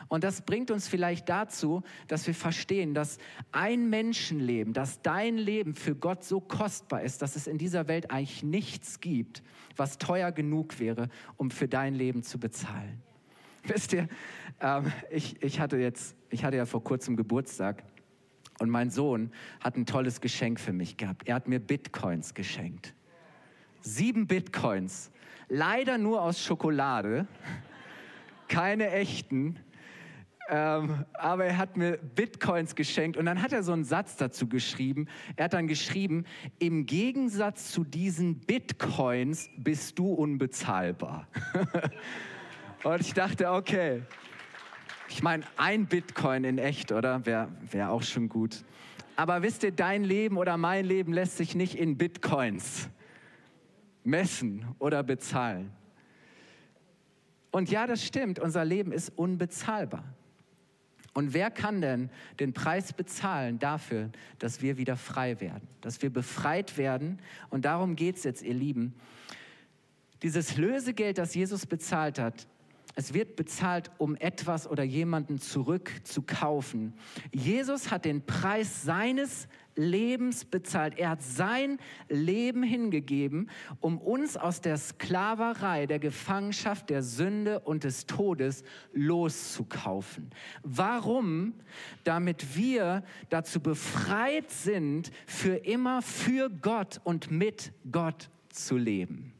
Und 0.08 0.24
das 0.24 0.42
bringt 0.42 0.70
uns 0.70 0.88
vielleicht 0.88 1.28
dazu, 1.28 1.82
dass 2.08 2.26
wir 2.26 2.34
verstehen, 2.34 2.94
dass 2.94 3.18
ein 3.52 3.88
Menschenleben, 3.90 4.72
dass 4.72 5.02
dein 5.02 5.36
Leben 5.36 5.74
für 5.74 5.94
Gott 5.94 6.24
so 6.24 6.40
kostbar 6.40 7.02
ist, 7.02 7.22
dass 7.22 7.36
es 7.36 7.46
in 7.46 7.58
dieser 7.58 7.88
Welt 7.88 8.10
eigentlich 8.10 8.42
nichts 8.42 9.00
gibt, 9.00 9.42
was 9.76 9.98
teuer 9.98 10.32
genug 10.32 10.78
wäre, 10.78 11.08
um 11.36 11.50
für 11.50 11.68
dein 11.68 11.94
Leben 11.94 12.22
zu 12.22 12.38
bezahlen. 12.38 13.02
Wisst 13.66 13.94
ihr, 13.94 14.08
ähm, 14.60 14.92
ich, 15.10 15.42
ich, 15.42 15.58
hatte 15.58 15.78
jetzt, 15.78 16.16
ich 16.30 16.44
hatte 16.44 16.56
ja 16.56 16.66
vor 16.66 16.84
kurzem 16.84 17.16
Geburtstag 17.16 17.82
und 18.58 18.70
mein 18.70 18.90
Sohn 18.90 19.30
hat 19.60 19.76
ein 19.76 19.86
tolles 19.86 20.20
Geschenk 20.20 20.60
für 20.60 20.72
mich 20.72 20.96
gehabt. 20.96 21.26
Er 21.26 21.36
hat 21.36 21.48
mir 21.48 21.60
Bitcoins 21.60 22.34
geschenkt. 22.34 22.94
Sieben 23.80 24.26
Bitcoins. 24.26 25.10
Leider 25.48 25.98
nur 25.98 26.22
aus 26.22 26.42
Schokolade. 26.42 27.26
Keine 28.48 28.90
echten. 28.90 29.58
Ähm, 30.48 31.06
aber 31.14 31.46
er 31.46 31.56
hat 31.56 31.76
mir 31.76 31.96
Bitcoins 31.96 32.74
geschenkt 32.74 33.16
und 33.16 33.24
dann 33.24 33.40
hat 33.40 33.52
er 33.52 33.62
so 33.62 33.72
einen 33.72 33.84
Satz 33.84 34.16
dazu 34.16 34.46
geschrieben. 34.46 35.06
Er 35.36 35.46
hat 35.46 35.54
dann 35.54 35.68
geschrieben, 35.68 36.24
im 36.58 36.84
Gegensatz 36.84 37.72
zu 37.72 37.82
diesen 37.82 38.40
Bitcoins 38.40 39.48
bist 39.56 39.98
du 39.98 40.12
unbezahlbar. 40.12 41.28
Und 42.84 43.00
ich 43.00 43.14
dachte, 43.14 43.50
okay, 43.50 44.02
ich 45.08 45.22
meine, 45.22 45.44
ein 45.56 45.86
Bitcoin 45.86 46.44
in 46.44 46.58
echt, 46.58 46.92
oder? 46.92 47.24
Wäre 47.24 47.48
wär 47.70 47.90
auch 47.90 48.02
schon 48.02 48.28
gut. 48.28 48.62
Aber 49.16 49.42
wisst 49.42 49.62
ihr, 49.62 49.72
dein 49.72 50.04
Leben 50.04 50.36
oder 50.36 50.58
mein 50.58 50.84
Leben 50.84 51.14
lässt 51.14 51.38
sich 51.38 51.54
nicht 51.54 51.76
in 51.76 51.96
Bitcoins 51.96 52.90
messen 54.02 54.66
oder 54.78 55.02
bezahlen. 55.02 55.72
Und 57.50 57.70
ja, 57.70 57.86
das 57.86 58.04
stimmt, 58.04 58.38
unser 58.38 58.64
Leben 58.66 58.92
ist 58.92 59.10
unbezahlbar. 59.16 60.04
Und 61.14 61.32
wer 61.32 61.50
kann 61.50 61.80
denn 61.80 62.10
den 62.40 62.52
Preis 62.52 62.92
bezahlen 62.92 63.60
dafür, 63.60 64.10
dass 64.40 64.60
wir 64.60 64.76
wieder 64.76 64.96
frei 64.96 65.40
werden, 65.40 65.66
dass 65.80 66.02
wir 66.02 66.10
befreit 66.10 66.76
werden? 66.76 67.20
Und 67.50 67.64
darum 67.64 67.94
geht 67.94 68.16
es 68.16 68.24
jetzt, 68.24 68.42
ihr 68.42 68.54
Lieben. 68.54 68.94
Dieses 70.22 70.56
Lösegeld, 70.56 71.18
das 71.18 71.34
Jesus 71.34 71.66
bezahlt 71.66 72.18
hat, 72.18 72.48
es 72.96 73.12
wird 73.12 73.36
bezahlt, 73.36 73.90
um 73.98 74.14
etwas 74.16 74.68
oder 74.68 74.84
jemanden 74.84 75.38
zurückzukaufen. 75.38 76.94
Jesus 77.32 77.90
hat 77.90 78.04
den 78.04 78.24
Preis 78.24 78.82
seines 78.82 79.48
Lebens 79.74 80.44
bezahlt. 80.44 80.96
Er 80.98 81.10
hat 81.10 81.22
sein 81.22 81.78
Leben 82.08 82.62
hingegeben, 82.62 83.50
um 83.80 83.98
uns 83.98 84.36
aus 84.36 84.60
der 84.60 84.76
Sklaverei, 84.76 85.86
der 85.86 85.98
Gefangenschaft, 85.98 86.90
der 86.90 87.02
Sünde 87.02 87.60
und 87.60 87.82
des 87.82 88.06
Todes 88.06 88.62
loszukaufen. 88.92 90.30
Warum? 90.62 91.54
Damit 92.04 92.56
wir 92.56 93.02
dazu 93.28 93.58
befreit 93.58 94.50
sind, 94.50 95.10
für 95.26 95.56
immer 95.56 96.02
für 96.02 96.48
Gott 96.48 97.00
und 97.02 97.32
mit 97.32 97.72
Gott 97.90 98.30
zu 98.50 98.76
leben. 98.76 99.32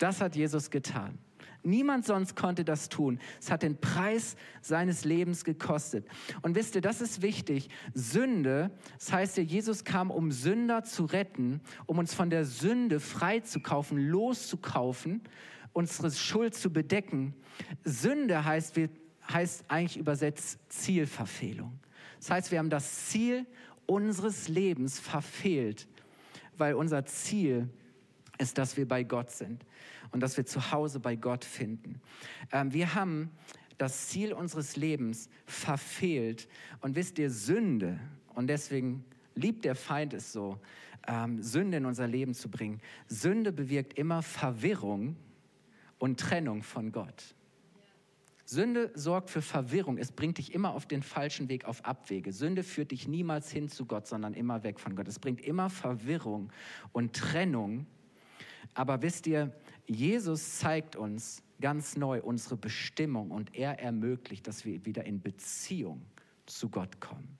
Das 0.00 0.20
hat 0.20 0.34
Jesus 0.34 0.70
getan. 0.70 1.18
Niemand 1.64 2.04
sonst 2.04 2.34
konnte 2.34 2.64
das 2.64 2.88
tun. 2.88 3.20
Es 3.40 3.50
hat 3.50 3.62
den 3.62 3.80
Preis 3.80 4.36
seines 4.60 5.04
Lebens 5.04 5.44
gekostet. 5.44 6.06
Und 6.42 6.56
wisst 6.56 6.74
ihr, 6.74 6.80
das 6.80 7.00
ist 7.00 7.22
wichtig. 7.22 7.68
Sünde, 7.94 8.70
das 8.98 9.12
heißt 9.12 9.36
Jesus 9.38 9.84
kam, 9.84 10.10
um 10.10 10.32
Sünder 10.32 10.82
zu 10.82 11.04
retten, 11.04 11.60
um 11.86 11.98
uns 11.98 12.14
von 12.14 12.30
der 12.30 12.44
Sünde 12.44 12.98
freizukaufen, 12.98 13.98
loszukaufen, 13.98 15.22
unsere 15.72 16.10
Schuld 16.10 16.54
zu 16.54 16.72
bedecken. 16.72 17.34
Sünde 17.84 18.44
heißt, 18.44 18.76
heißt 19.32 19.64
eigentlich 19.68 19.98
übersetzt 19.98 20.58
Zielverfehlung. 20.68 21.78
Das 22.18 22.30
heißt, 22.30 22.50
wir 22.50 22.58
haben 22.58 22.70
das 22.70 23.06
Ziel 23.06 23.46
unseres 23.86 24.48
Lebens 24.48 24.98
verfehlt, 24.98 25.86
weil 26.56 26.74
unser 26.74 27.04
Ziel 27.04 27.68
ist, 28.38 28.58
dass 28.58 28.76
wir 28.76 28.88
bei 28.88 29.04
Gott 29.04 29.30
sind 29.30 29.64
und 30.12 30.20
dass 30.20 30.36
wir 30.36 30.46
zu 30.46 30.70
Hause 30.72 31.00
bei 31.00 31.16
Gott 31.16 31.44
finden. 31.44 32.00
Ähm, 32.52 32.72
wir 32.72 32.94
haben 32.94 33.30
das 33.78 34.08
Ziel 34.08 34.32
unseres 34.32 34.76
Lebens 34.76 35.28
verfehlt 35.46 36.48
und 36.80 36.94
wisst 36.94 37.18
ihr, 37.18 37.30
Sünde, 37.30 37.98
und 38.34 38.46
deswegen 38.46 39.04
liebt 39.34 39.64
der 39.64 39.74
Feind 39.74 40.14
es 40.14 40.32
so, 40.32 40.60
ähm, 41.08 41.42
Sünde 41.42 41.78
in 41.78 41.86
unser 41.86 42.06
Leben 42.06 42.34
zu 42.34 42.48
bringen. 42.48 42.80
Sünde 43.08 43.52
bewirkt 43.52 43.98
immer 43.98 44.22
Verwirrung 44.22 45.16
und 45.98 46.20
Trennung 46.20 46.62
von 46.62 46.92
Gott. 46.92 47.34
Sünde 48.44 48.90
sorgt 48.94 49.30
für 49.30 49.40
Verwirrung. 49.40 49.96
Es 49.98 50.12
bringt 50.12 50.38
dich 50.38 50.52
immer 50.52 50.74
auf 50.74 50.86
den 50.86 51.02
falschen 51.02 51.48
Weg, 51.48 51.64
auf 51.64 51.84
Abwege. 51.84 52.32
Sünde 52.32 52.62
führt 52.62 52.90
dich 52.90 53.08
niemals 53.08 53.50
hin 53.50 53.68
zu 53.68 53.86
Gott, 53.86 54.06
sondern 54.06 54.34
immer 54.34 54.62
weg 54.62 54.78
von 54.78 54.94
Gott. 54.94 55.08
Es 55.08 55.18
bringt 55.18 55.40
immer 55.40 55.70
Verwirrung 55.70 56.52
und 56.92 57.14
Trennung. 57.14 57.86
Aber 58.74 59.00
wisst 59.02 59.26
ihr, 59.26 59.52
Jesus 59.94 60.58
zeigt 60.58 60.96
uns 60.96 61.42
ganz 61.60 61.96
neu 61.96 62.20
unsere 62.20 62.56
Bestimmung 62.56 63.30
und 63.30 63.54
er 63.54 63.80
ermöglicht, 63.80 64.46
dass 64.46 64.64
wir 64.64 64.84
wieder 64.84 65.04
in 65.04 65.20
Beziehung 65.20 66.02
zu 66.46 66.68
Gott 66.68 67.00
kommen. 67.00 67.38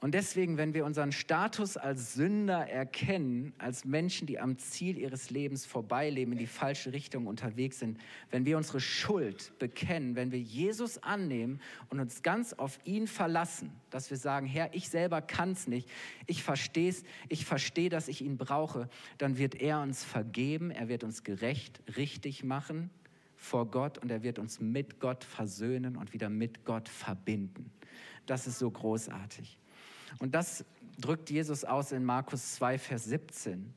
Und 0.00 0.14
deswegen, 0.14 0.56
wenn 0.58 0.74
wir 0.74 0.84
unseren 0.84 1.10
Status 1.10 1.76
als 1.76 2.14
Sünder 2.14 2.68
erkennen, 2.68 3.52
als 3.58 3.84
Menschen, 3.84 4.28
die 4.28 4.38
am 4.38 4.56
Ziel 4.56 4.96
ihres 4.96 5.30
Lebens 5.30 5.66
vorbeileben, 5.66 6.34
in 6.34 6.38
die 6.38 6.46
falsche 6.46 6.92
Richtung 6.92 7.26
unterwegs 7.26 7.80
sind, 7.80 7.98
wenn 8.30 8.44
wir 8.44 8.56
unsere 8.56 8.78
Schuld 8.78 9.52
bekennen, 9.58 10.14
wenn 10.14 10.30
wir 10.30 10.38
Jesus 10.38 11.02
annehmen 11.02 11.60
und 11.90 11.98
uns 11.98 12.22
ganz 12.22 12.52
auf 12.52 12.78
ihn 12.84 13.08
verlassen, 13.08 13.72
dass 13.90 14.08
wir 14.10 14.18
sagen, 14.18 14.46
Herr, 14.46 14.72
ich 14.72 14.88
selber 14.88 15.20
kann 15.20 15.50
es 15.50 15.66
nicht, 15.66 15.88
ich 16.26 16.44
verstehe 16.44 16.90
es, 16.90 17.02
ich 17.28 17.44
verstehe, 17.44 17.88
dass 17.88 18.06
ich 18.06 18.22
ihn 18.22 18.38
brauche, 18.38 18.88
dann 19.18 19.36
wird 19.36 19.56
er 19.56 19.80
uns 19.80 20.04
vergeben, 20.04 20.70
er 20.70 20.88
wird 20.88 21.02
uns 21.02 21.24
gerecht, 21.24 21.82
richtig 21.96 22.44
machen 22.44 22.90
vor 23.34 23.66
Gott 23.66 23.98
und 23.98 24.12
er 24.12 24.22
wird 24.22 24.38
uns 24.38 24.60
mit 24.60 25.00
Gott 25.00 25.24
versöhnen 25.24 25.96
und 25.96 26.12
wieder 26.12 26.28
mit 26.28 26.64
Gott 26.64 26.88
verbinden. 26.88 27.72
Das 28.26 28.46
ist 28.46 28.60
so 28.60 28.70
großartig. 28.70 29.58
Und 30.18 30.34
das 30.34 30.64
drückt 31.00 31.30
Jesus 31.30 31.64
aus 31.64 31.92
in 31.92 32.04
Markus 32.04 32.54
2, 32.54 32.78
Vers 32.78 33.04
17. 33.04 33.72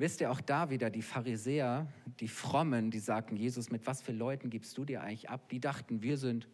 Wisst 0.00 0.22
ihr 0.22 0.30
auch 0.30 0.40
da 0.40 0.70
wieder, 0.70 0.88
die 0.88 1.02
Pharisäer, 1.02 1.86
die 2.20 2.28
Frommen, 2.28 2.90
die 2.90 3.00
sagten, 3.00 3.36
Jesus, 3.36 3.70
mit 3.70 3.86
was 3.86 4.00
für 4.00 4.12
Leuten 4.12 4.48
gibst 4.48 4.78
du 4.78 4.86
dir 4.86 5.02
eigentlich 5.02 5.28
ab? 5.28 5.50
Die 5.50 5.60
dachten, 5.60 6.00
wir 6.00 6.16
sind, 6.16 6.48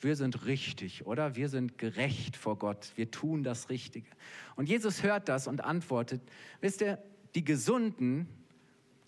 wir 0.00 0.16
sind 0.16 0.46
richtig, 0.46 1.06
oder? 1.06 1.36
Wir 1.36 1.48
sind 1.48 1.78
gerecht 1.78 2.36
vor 2.36 2.58
Gott, 2.58 2.90
wir 2.96 3.08
tun 3.12 3.44
das 3.44 3.68
Richtige. 3.68 4.08
Und 4.56 4.68
Jesus 4.68 5.04
hört 5.04 5.28
das 5.28 5.46
und 5.46 5.62
antwortet, 5.62 6.22
wisst 6.60 6.80
ihr, 6.80 6.98
die 7.36 7.44
Gesunden, 7.44 8.26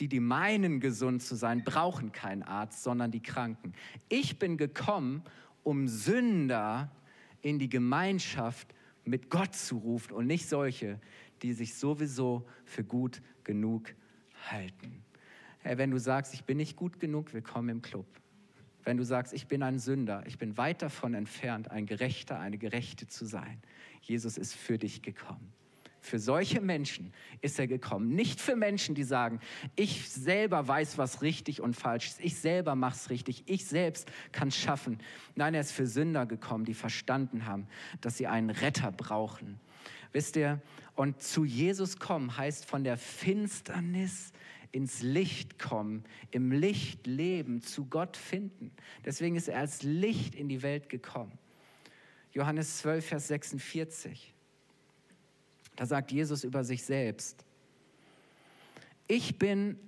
die, 0.01 0.09
die 0.09 0.21
meinen, 0.21 0.81
gesund 0.81 1.23
zu 1.23 1.35
sein, 1.35 1.65
brauchen 1.65 2.13
keinen 2.13 2.43
Arzt, 2.43 2.83
sondern 2.83 3.11
die 3.11 3.23
Kranken. 3.23 3.75
Ich 4.09 4.39
bin 4.39 4.57
gekommen, 4.57 5.23
um 5.63 5.89
Sünder 5.89 6.91
in 7.43 7.59
die 7.59 7.69
Gemeinschaft 7.69 8.75
mit 9.05 9.31
Gott 9.31 9.55
zu 9.55 9.77
rufen 9.79 10.13
und 10.13 10.27
nicht 10.27 10.49
solche, 10.49 11.01
die 11.43 11.53
sich 11.53 11.75
sowieso 11.75 12.47
für 12.65 12.85
gut 12.85 13.21
genug 13.45 13.95
halten. 14.51 15.05
Hey, 15.61 15.79
wenn 15.79 15.91
du 15.91 15.99
sagst, 15.99 16.35
ich 16.35 16.45
bin 16.45 16.57
nicht 16.57 16.77
gut 16.77 17.01
genug, 17.01 17.33
willkommen 17.33 17.69
im 17.69 17.83
Club. 17.83 18.07
Wenn 18.83 18.99
du 18.99 19.05
sagst, 19.05 19.33
ich 19.33 19.47
bin 19.47 19.63
ein 19.63 19.79
Sünder, 19.79 20.23
ich 20.27 20.37
bin 20.37 20.59
weit 20.59 20.83
davon 20.83 21.15
entfernt, 21.15 21.71
ein 21.71 21.87
Gerechter, 21.87 22.39
eine 22.39 22.59
Gerechte 22.59 23.07
zu 23.07 23.25
sein. 23.25 23.63
Jesus 24.03 24.37
ist 24.37 24.55
für 24.55 24.77
dich 24.77 25.01
gekommen. 25.01 25.53
Für 26.05 26.19
solche 26.19 26.61
Menschen 26.61 27.15
ist 27.41 27.59
er 27.59 27.67
gekommen. 27.67 28.15
Nicht 28.15 28.39
für 28.39 28.57
Menschen, 28.57 28.95
die 28.95 29.05
sagen, 29.05 29.41
ich 29.75 30.11
selber 30.11 30.69
weiß, 30.69 30.99
was 30.99 31.23
richtig 31.23 31.63
und 31.63 31.75
falsch 31.75 32.09
ist. 32.09 32.21
Ich 32.21 32.37
selber 32.37 32.75
mache 32.75 32.95
es 32.95 33.09
richtig. 33.09 33.45
Ich 33.47 33.65
selbst 33.65 34.13
kann 34.31 34.49
es 34.49 34.57
schaffen. 34.59 34.99
Nein, 35.35 35.55
er 35.55 35.63
ist 35.63 35.73
für 35.73 35.87
Sünder 35.87 36.27
gekommen, 36.27 36.67
die 36.67 36.75
verstanden 36.75 37.47
haben, 37.47 37.67
dass 38.03 38.19
sie 38.19 38.27
einen 38.27 38.51
Retter 38.51 38.93
brauchen. 38.93 39.59
Wisst 40.13 40.37
ihr, 40.37 40.61
und 40.95 41.23
zu 41.23 41.47
Jesus 41.47 41.99
kommen 41.99 42.37
heißt 42.37 42.67
von 42.67 42.85
der 42.85 42.99
Finsternis 42.99 44.33
ins 44.73 45.01
Licht 45.01 45.59
kommen, 45.59 46.05
im 46.31 46.53
Licht 46.53 47.07
leben, 47.07 47.63
zu 47.63 47.87
Gott 47.87 48.19
finden. 48.19 48.73
Deswegen 49.07 49.37
ist 49.37 49.49
er 49.49 49.61
als 49.61 49.83
Licht 49.83 50.35
in 50.35 50.51
die 50.51 50.61
Welt 50.61 50.91
gekommen. 50.91 51.33
Johannes 52.33 52.77
12, 52.81 53.07
Vers 53.07 53.29
46. 53.29 54.34
Da 55.77 55.87
sagt 55.87 56.13
Jesus 56.13 56.45
über 56.45 56.65
sich 56.65 56.85
selbst, 56.85 57.45
ich 59.07 59.39
bin 59.39 59.79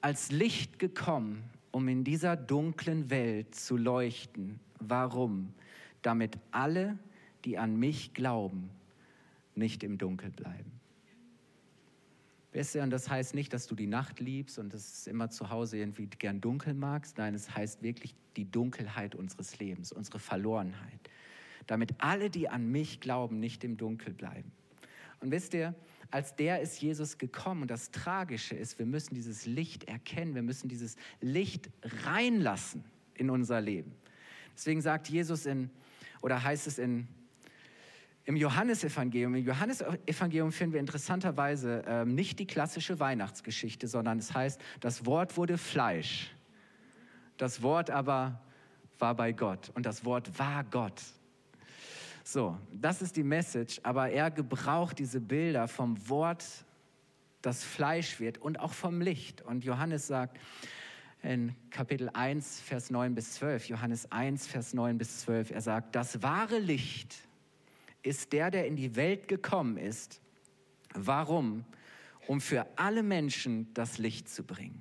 als 0.00 0.30
Licht 0.30 0.78
gekommen, 0.78 1.42
um 1.72 1.88
in 1.88 2.04
dieser 2.04 2.36
dunklen 2.36 3.10
Welt 3.10 3.54
zu 3.54 3.76
leuchten. 3.76 4.60
Warum? 4.78 5.54
Damit 6.02 6.38
alle, 6.50 6.98
die 7.44 7.58
an 7.58 7.76
mich 7.76 8.14
glauben, 8.14 8.70
nicht 9.54 9.82
im 9.82 9.98
Dunkel 9.98 10.30
bleiben. 10.30 10.72
Weißt 12.52 12.76
du, 12.76 12.82
und 12.82 12.90
das 12.90 13.10
heißt 13.10 13.34
nicht, 13.34 13.52
dass 13.52 13.66
du 13.66 13.74
die 13.74 13.88
Nacht 13.88 14.20
liebst 14.20 14.60
und 14.60 14.72
es 14.74 15.08
immer 15.08 15.28
zu 15.30 15.50
Hause 15.50 15.78
irgendwie 15.78 16.06
gern 16.06 16.40
dunkel 16.40 16.74
magst. 16.74 17.18
Nein, 17.18 17.34
es 17.34 17.54
heißt 17.54 17.82
wirklich 17.82 18.14
die 18.36 18.48
Dunkelheit 18.48 19.16
unseres 19.16 19.58
Lebens, 19.58 19.90
unsere 19.90 20.20
Verlorenheit. 20.20 21.00
Damit 21.66 21.94
alle, 21.98 22.30
die 22.30 22.48
an 22.48 22.70
mich 22.70 23.00
glauben, 23.00 23.40
nicht 23.40 23.64
im 23.64 23.76
Dunkel 23.76 24.12
bleiben. 24.12 24.52
Und 25.24 25.30
wisst 25.30 25.54
ihr, 25.54 25.74
als 26.10 26.36
der 26.36 26.60
ist 26.60 26.82
Jesus 26.82 27.16
gekommen. 27.16 27.62
Und 27.62 27.70
das 27.70 27.90
Tragische 27.90 28.54
ist, 28.54 28.78
wir 28.78 28.84
müssen 28.84 29.14
dieses 29.14 29.46
Licht 29.46 29.84
erkennen, 29.84 30.34
wir 30.34 30.42
müssen 30.42 30.68
dieses 30.68 30.96
Licht 31.22 31.70
reinlassen 32.04 32.84
in 33.14 33.30
unser 33.30 33.62
Leben. 33.62 33.94
Deswegen 34.54 34.82
sagt 34.82 35.08
Jesus 35.08 35.46
in, 35.46 35.70
oder 36.20 36.44
heißt 36.44 36.66
es 36.66 36.78
in, 36.78 37.08
im 38.26 38.36
Johannesevangelium, 38.36 39.34
im 39.34 39.46
Johannesevangelium 39.46 40.52
finden 40.52 40.74
wir 40.74 40.80
interessanterweise 40.80 41.82
äh, 41.86 42.04
nicht 42.04 42.38
die 42.38 42.46
klassische 42.46 43.00
Weihnachtsgeschichte, 43.00 43.88
sondern 43.88 44.18
es 44.18 44.34
heißt, 44.34 44.60
das 44.80 45.06
Wort 45.06 45.38
wurde 45.38 45.56
Fleisch. 45.56 46.36
Das 47.38 47.62
Wort 47.62 47.88
aber 47.88 48.42
war 48.98 49.16
bei 49.16 49.32
Gott 49.32 49.70
und 49.74 49.86
das 49.86 50.04
Wort 50.04 50.38
war 50.38 50.64
Gott. 50.64 51.00
So, 52.26 52.56
das 52.72 53.02
ist 53.02 53.16
die 53.16 53.22
Message, 53.22 53.80
aber 53.82 54.08
er 54.08 54.30
gebraucht 54.30 54.98
diese 54.98 55.20
Bilder 55.20 55.68
vom 55.68 56.08
Wort, 56.08 56.42
das 57.42 57.62
Fleisch 57.62 58.18
wird 58.18 58.38
und 58.38 58.58
auch 58.58 58.72
vom 58.72 59.02
Licht. 59.02 59.42
Und 59.42 59.62
Johannes 59.62 60.06
sagt 60.06 60.40
in 61.22 61.54
Kapitel 61.68 62.08
1, 62.08 62.62
Vers 62.62 62.88
9 62.90 63.14
bis 63.14 63.34
12, 63.34 63.68
Johannes 63.68 64.10
1, 64.10 64.46
Vers 64.46 64.72
9 64.72 64.96
bis 64.96 65.20
12, 65.20 65.50
er 65.50 65.60
sagt, 65.60 65.94
das 65.94 66.22
wahre 66.22 66.58
Licht 66.58 67.14
ist 68.02 68.32
der, 68.32 68.50
der 68.50 68.66
in 68.66 68.76
die 68.76 68.96
Welt 68.96 69.28
gekommen 69.28 69.76
ist. 69.76 70.22
Warum? 70.94 71.66
Um 72.26 72.40
für 72.40 72.66
alle 72.76 73.02
Menschen 73.02 73.68
das 73.74 73.98
Licht 73.98 74.30
zu 74.30 74.44
bringen. 74.44 74.80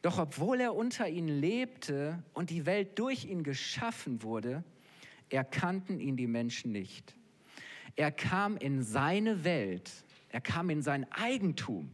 Doch 0.00 0.20
obwohl 0.20 0.60
er 0.60 0.76
unter 0.76 1.08
ihnen 1.08 1.40
lebte 1.40 2.22
und 2.34 2.50
die 2.50 2.66
Welt 2.66 3.00
durch 3.00 3.24
ihn 3.24 3.42
geschaffen 3.42 4.22
wurde, 4.22 4.62
erkannten 5.30 6.00
ihn 6.00 6.16
die 6.16 6.26
Menschen 6.26 6.72
nicht. 6.72 7.14
Er 7.96 8.12
kam 8.12 8.56
in 8.56 8.82
seine 8.82 9.44
Welt, 9.44 9.90
er 10.28 10.40
kam 10.40 10.70
in 10.70 10.82
sein 10.82 11.10
Eigentum, 11.12 11.90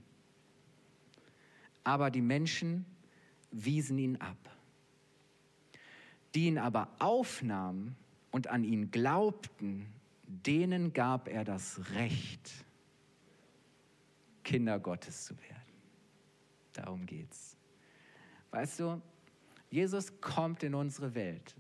aber 1.84 2.10
die 2.10 2.20
Menschen 2.20 2.84
wiesen 3.50 3.98
ihn 3.98 4.16
ab. 4.16 4.36
Die 6.34 6.46
ihn 6.46 6.58
aber 6.58 6.88
aufnahmen 6.98 7.96
und 8.30 8.48
an 8.48 8.64
ihn 8.64 8.90
glaubten, 8.90 9.86
denen 10.26 10.92
gab 10.92 11.28
er 11.28 11.44
das 11.44 11.80
Recht, 11.94 12.52
Kinder 14.44 14.78
Gottes 14.78 15.24
zu 15.24 15.38
werden. 15.38 15.56
Darum 16.72 17.06
geht's. 17.06 17.56
Weißt 18.50 18.80
du, 18.80 19.00
Jesus 19.70 20.20
kommt 20.20 20.62
in 20.62 20.74
unsere 20.74 21.14
Welt 21.14 21.54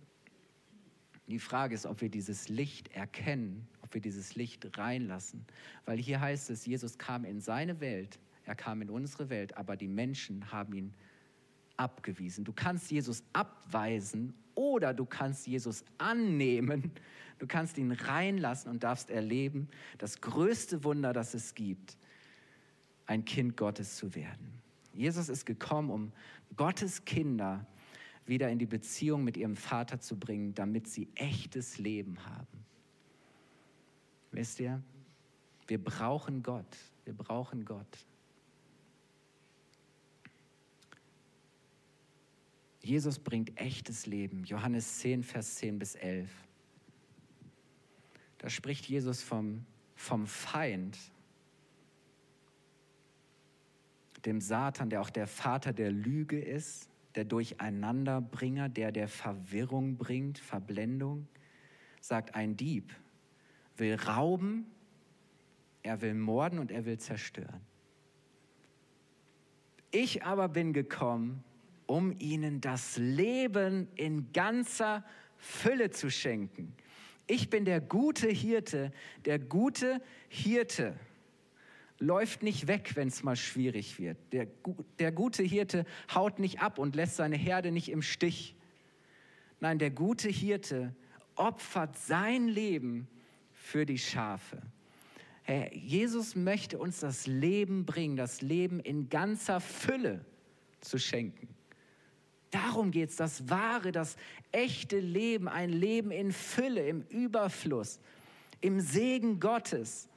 die 1.28 1.38
Frage 1.38 1.74
ist, 1.74 1.86
ob 1.86 2.00
wir 2.00 2.08
dieses 2.08 2.48
Licht 2.48 2.88
erkennen, 2.94 3.66
ob 3.82 3.94
wir 3.94 4.00
dieses 4.00 4.36
Licht 4.36 4.78
reinlassen. 4.78 5.44
Weil 5.84 5.98
hier 5.98 6.20
heißt 6.20 6.50
es, 6.50 6.66
Jesus 6.66 6.98
kam 6.98 7.24
in 7.24 7.40
seine 7.40 7.80
Welt, 7.80 8.18
er 8.44 8.54
kam 8.54 8.80
in 8.82 8.90
unsere 8.90 9.28
Welt, 9.28 9.56
aber 9.56 9.76
die 9.76 9.88
Menschen 9.88 10.52
haben 10.52 10.72
ihn 10.74 10.94
abgewiesen. 11.76 12.44
Du 12.44 12.52
kannst 12.52 12.90
Jesus 12.90 13.24
abweisen 13.32 14.34
oder 14.54 14.94
du 14.94 15.04
kannst 15.04 15.46
Jesus 15.46 15.84
annehmen. 15.98 16.92
Du 17.38 17.46
kannst 17.46 17.76
ihn 17.76 17.92
reinlassen 17.92 18.70
und 18.70 18.82
darfst 18.82 19.10
erleben, 19.10 19.68
das 19.98 20.20
größte 20.22 20.84
Wunder, 20.84 21.12
das 21.12 21.34
es 21.34 21.54
gibt, 21.54 21.98
ein 23.04 23.24
Kind 23.24 23.56
Gottes 23.56 23.96
zu 23.96 24.14
werden. 24.14 24.62
Jesus 24.94 25.28
ist 25.28 25.44
gekommen, 25.44 25.90
um 25.90 26.12
Gottes 26.56 27.04
Kinder 27.04 27.66
wieder 28.26 28.50
in 28.50 28.58
die 28.58 28.66
Beziehung 28.66 29.24
mit 29.24 29.36
ihrem 29.36 29.56
Vater 29.56 30.00
zu 30.00 30.18
bringen, 30.18 30.54
damit 30.54 30.88
sie 30.88 31.08
echtes 31.14 31.78
Leben 31.78 32.24
haben. 32.26 32.64
Wisst 34.32 34.60
ihr, 34.60 34.82
wir 35.66 35.82
brauchen 35.82 36.42
Gott. 36.42 36.76
Wir 37.04 37.14
brauchen 37.14 37.64
Gott. 37.64 38.06
Jesus 42.80 43.18
bringt 43.18 43.58
echtes 43.60 44.06
Leben. 44.06 44.44
Johannes 44.44 44.98
10, 44.98 45.24
Vers 45.24 45.56
10 45.56 45.78
bis 45.78 45.94
11. 45.96 46.30
Da 48.38 48.48
spricht 48.48 48.86
Jesus 48.86 49.22
vom, 49.22 49.64
vom 49.96 50.26
Feind, 50.26 50.96
dem 54.24 54.40
Satan, 54.40 54.90
der 54.90 55.00
auch 55.00 55.10
der 55.10 55.26
Vater 55.26 55.72
der 55.72 55.90
Lüge 55.90 56.38
ist, 56.40 56.88
der 57.16 57.24
Durcheinanderbringer, 57.24 58.68
der 58.68 58.92
der 58.92 59.08
Verwirrung 59.08 59.96
bringt, 59.96 60.38
Verblendung, 60.38 61.26
sagt 62.00 62.34
ein 62.34 62.56
Dieb, 62.56 62.94
will 63.76 63.94
rauben, 63.94 64.66
er 65.82 66.00
will 66.02 66.14
morden 66.14 66.58
und 66.58 66.70
er 66.70 66.84
will 66.84 66.98
zerstören. 66.98 67.60
Ich 69.90 70.24
aber 70.24 70.48
bin 70.48 70.72
gekommen, 70.72 71.42
um 71.86 72.14
ihnen 72.18 72.60
das 72.60 72.96
Leben 72.96 73.88
in 73.94 74.32
ganzer 74.32 75.04
Fülle 75.36 75.90
zu 75.90 76.10
schenken. 76.10 76.74
Ich 77.26 77.50
bin 77.50 77.64
der 77.64 77.80
gute 77.80 78.28
Hirte, 78.28 78.92
der 79.24 79.38
gute 79.38 80.00
Hirte 80.28 80.96
läuft 81.98 82.42
nicht 82.42 82.66
weg, 82.66 82.92
wenn 82.94 83.08
es 83.08 83.22
mal 83.22 83.36
schwierig 83.36 83.98
wird. 83.98 84.18
Der, 84.32 84.46
der 84.98 85.12
gute 85.12 85.42
Hirte 85.42 85.86
haut 86.14 86.38
nicht 86.38 86.60
ab 86.60 86.78
und 86.78 86.96
lässt 86.96 87.16
seine 87.16 87.36
Herde 87.36 87.70
nicht 87.70 87.90
im 87.90 88.02
Stich. 88.02 88.54
Nein, 89.60 89.78
der 89.78 89.90
gute 89.90 90.28
Hirte 90.28 90.94
opfert 91.34 91.96
sein 91.96 92.48
Leben 92.48 93.08
für 93.52 93.86
die 93.86 93.98
Schafe. 93.98 94.60
Herr, 95.42 95.74
Jesus 95.74 96.34
möchte 96.34 96.78
uns 96.78 97.00
das 97.00 97.26
Leben 97.26 97.86
bringen, 97.86 98.16
das 98.16 98.42
Leben 98.42 98.80
in 98.80 99.08
ganzer 99.08 99.60
Fülle 99.60 100.24
zu 100.80 100.98
schenken. 100.98 101.48
Darum 102.50 102.90
geht 102.90 103.10
es, 103.10 103.16
das 103.16 103.48
wahre, 103.48 103.92
das 103.92 104.16
echte 104.50 104.98
Leben, 104.98 105.48
ein 105.48 105.70
Leben 105.70 106.10
in 106.10 106.32
Fülle, 106.32 106.86
im 106.88 107.02
Überfluss, 107.02 108.00
im 108.60 108.80
Segen 108.80 109.40
Gottes. 109.40 110.08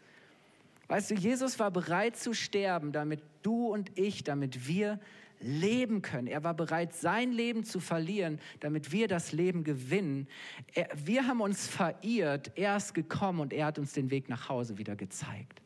Weißt 0.90 1.12
du, 1.12 1.16
Jesus 1.16 1.60
war 1.60 1.70
bereit 1.70 2.18
zu 2.18 2.34
sterben, 2.34 2.92
damit 2.92 3.22
du 3.44 3.68
und 3.68 3.98
ich, 3.98 4.24
damit 4.24 4.68
wir 4.68 5.00
leben 5.40 6.02
können. 6.02 6.28
Er 6.28 6.44
war 6.44 6.56
bereit, 6.56 6.94
sein 6.94 7.32
Leben 7.32 7.64
zu 7.64 7.80
verlieren, 7.80 8.40
damit 8.60 8.92
wir 8.92 9.08
das 9.08 9.32
Leben 9.32 9.64
gewinnen. 9.64 10.28
Er, 10.74 10.90
wir 10.96 11.28
haben 11.28 11.42
uns 11.42 11.68
verirrt, 11.68 12.52
er 12.56 12.76
ist 12.76 12.94
gekommen 12.94 13.40
und 13.40 13.54
er 13.54 13.68
hat 13.68 13.80
uns 13.80 13.94
den 13.94 14.10
Weg 14.10 14.30
nach 14.30 14.50
Hause 14.50 14.80
wieder 14.80 14.96
gezeigt. 14.96 15.62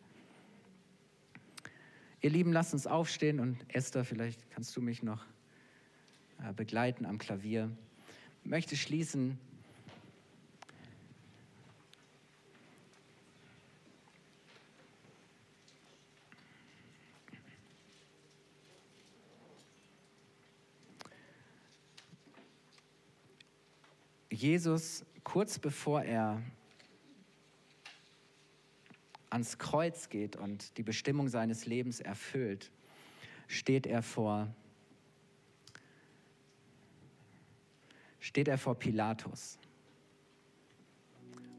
Ihr 2.21 2.29
Lieben, 2.29 2.51
lasst 2.51 2.73
uns 2.73 2.85
aufstehen 2.85 3.39
und 3.39 3.57
Esther, 3.69 4.03
vielleicht 4.03 4.51
kannst 4.51 4.75
du 4.75 4.81
mich 4.81 5.03
noch 5.03 5.25
äh, 6.39 6.53
begleiten 6.53 7.05
am 7.05 7.17
Klavier. 7.17 7.71
Ich 8.43 8.49
möchte 8.49 8.75
schließen 8.75 9.39
Jesus, 24.43 25.05
kurz 25.23 25.57
bevor 25.57 26.01
er 26.01 26.41
ans 29.29 29.57
Kreuz 29.57 30.09
geht 30.09 30.35
und 30.35 30.77
die 30.77 30.83
Bestimmung 30.83 31.29
seines 31.29 31.65
Lebens 31.65 32.01
erfüllt, 32.01 32.69
steht 33.47 33.87
er 33.87 34.03
vor, 34.03 34.53
steht 38.19 38.49
er 38.49 38.57
vor 38.57 38.75
Pilatus. 38.75 39.57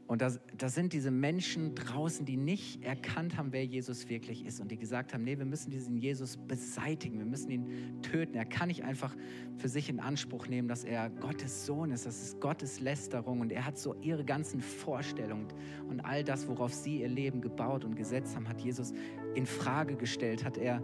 Und 0.07 0.21
da, 0.21 0.31
da 0.55 0.69
sind 0.69 0.93
diese 0.93 1.09
Menschen 1.09 1.73
draußen, 1.73 2.27
die 2.27 2.37
nicht 2.37 2.83
erkannt 2.83 3.37
haben, 3.37 3.51
wer 3.51 3.65
Jesus 3.65 4.07
wirklich 4.07 4.45
ist 4.45 4.59
und 4.59 4.69
die 4.69 4.77
gesagt 4.77 5.13
haben, 5.13 5.23
nee, 5.23 5.37
wir 5.37 5.45
müssen 5.45 5.71
diesen 5.71 5.97
Jesus 5.97 6.37
beseitigen, 6.37 7.17
wir 7.17 7.25
müssen 7.25 7.49
ihn 7.49 8.01
töten. 8.03 8.35
Er 8.35 8.45
kann 8.45 8.67
nicht 8.67 8.83
einfach 8.83 9.15
für 9.57 9.67
sich 9.67 9.89
in 9.89 9.99
Anspruch 9.99 10.47
nehmen, 10.47 10.67
dass 10.67 10.83
er 10.83 11.09
Gottes 11.09 11.65
Sohn 11.65 11.89
ist, 11.89 12.05
das 12.05 12.21
ist 12.21 12.39
Gottes 12.39 12.79
Lästerung 12.79 13.39
und 13.39 13.51
er 13.51 13.65
hat 13.65 13.79
so 13.79 13.95
ihre 14.01 14.23
ganzen 14.23 14.61
Vorstellungen 14.61 15.47
und 15.89 16.01
all 16.01 16.23
das, 16.23 16.47
worauf 16.47 16.71
sie 16.71 17.01
ihr 17.01 17.09
Leben 17.09 17.41
gebaut 17.41 17.83
und 17.83 17.95
gesetzt 17.95 18.35
haben, 18.35 18.47
hat 18.47 18.61
Jesus 18.61 18.93
in 19.33 19.47
Frage 19.47 19.95
gestellt, 19.95 20.43
hat 20.45 20.57
er 20.57 20.83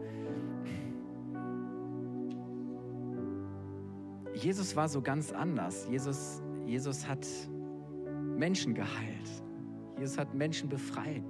Jesus 4.33 4.75
war 4.75 4.89
so 4.89 5.01
ganz 5.01 5.31
anders. 5.31 5.87
Jesus, 5.87 6.41
Jesus 6.65 7.07
hat 7.07 7.27
Menschen 8.41 8.73
geheilt. 8.73 9.43
Jesus 9.99 10.17
hat 10.17 10.33
Menschen 10.33 10.67
befreit. 10.67 11.23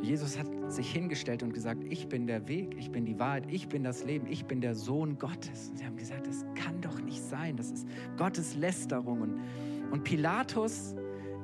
Jesus 0.00 0.38
hat 0.38 0.46
sich 0.72 0.90
hingestellt 0.90 1.42
und 1.42 1.52
gesagt, 1.52 1.84
ich 1.90 2.08
bin 2.08 2.26
der 2.26 2.48
Weg, 2.48 2.74
ich 2.78 2.90
bin 2.90 3.04
die 3.04 3.18
Wahrheit, 3.18 3.44
ich 3.50 3.68
bin 3.68 3.84
das 3.84 4.04
Leben, 4.04 4.26
ich 4.26 4.46
bin 4.46 4.62
der 4.62 4.74
Sohn 4.74 5.18
Gottes. 5.18 5.68
Und 5.68 5.78
sie 5.78 5.84
haben 5.84 5.96
gesagt, 5.96 6.26
das 6.26 6.46
kann 6.54 6.80
doch 6.80 6.98
nicht 7.02 7.22
sein, 7.22 7.58
das 7.58 7.70
ist 7.70 7.86
Gottes 8.16 8.54
Lästerung. 8.54 9.20
Und, 9.20 9.40
und 9.90 10.02
Pilatus, 10.02 10.94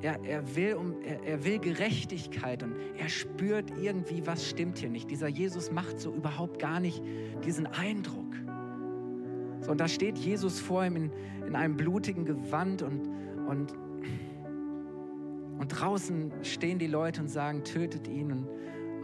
er, 0.01 0.19
er, 0.23 0.55
will 0.55 0.73
um, 0.77 0.99
er, 1.03 1.23
er 1.23 1.45
will 1.45 1.59
Gerechtigkeit 1.59 2.63
und 2.63 2.73
er 2.97 3.09
spürt 3.09 3.69
irgendwie, 3.79 4.25
was 4.25 4.49
stimmt 4.49 4.79
hier 4.79 4.89
nicht. 4.89 5.11
Dieser 5.11 5.27
Jesus 5.27 5.69
macht 5.69 5.99
so 5.99 6.11
überhaupt 6.11 6.57
gar 6.57 6.79
nicht 6.79 7.03
diesen 7.45 7.67
Eindruck. 7.67 8.31
So, 9.61 9.71
und 9.71 9.79
da 9.79 9.87
steht 9.87 10.17
Jesus 10.17 10.59
vor 10.59 10.83
ihm 10.83 10.95
in, 10.95 11.11
in 11.47 11.55
einem 11.55 11.77
blutigen 11.77 12.25
Gewand 12.25 12.81
und, 12.81 13.07
und, 13.47 13.73
und 15.59 15.67
draußen 15.67 16.31
stehen 16.41 16.79
die 16.79 16.87
Leute 16.87 17.21
und 17.21 17.27
sagen, 17.27 17.63
tötet 17.63 18.07
ihn. 18.07 18.31
Und, 18.31 18.47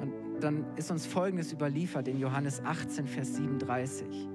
und 0.02 0.14
dann 0.42 0.66
ist 0.76 0.90
uns 0.90 1.06
Folgendes 1.06 1.54
überliefert 1.54 2.08
in 2.08 2.20
Johannes 2.20 2.62
18, 2.64 3.06
Vers 3.06 3.36
37. 3.36 4.28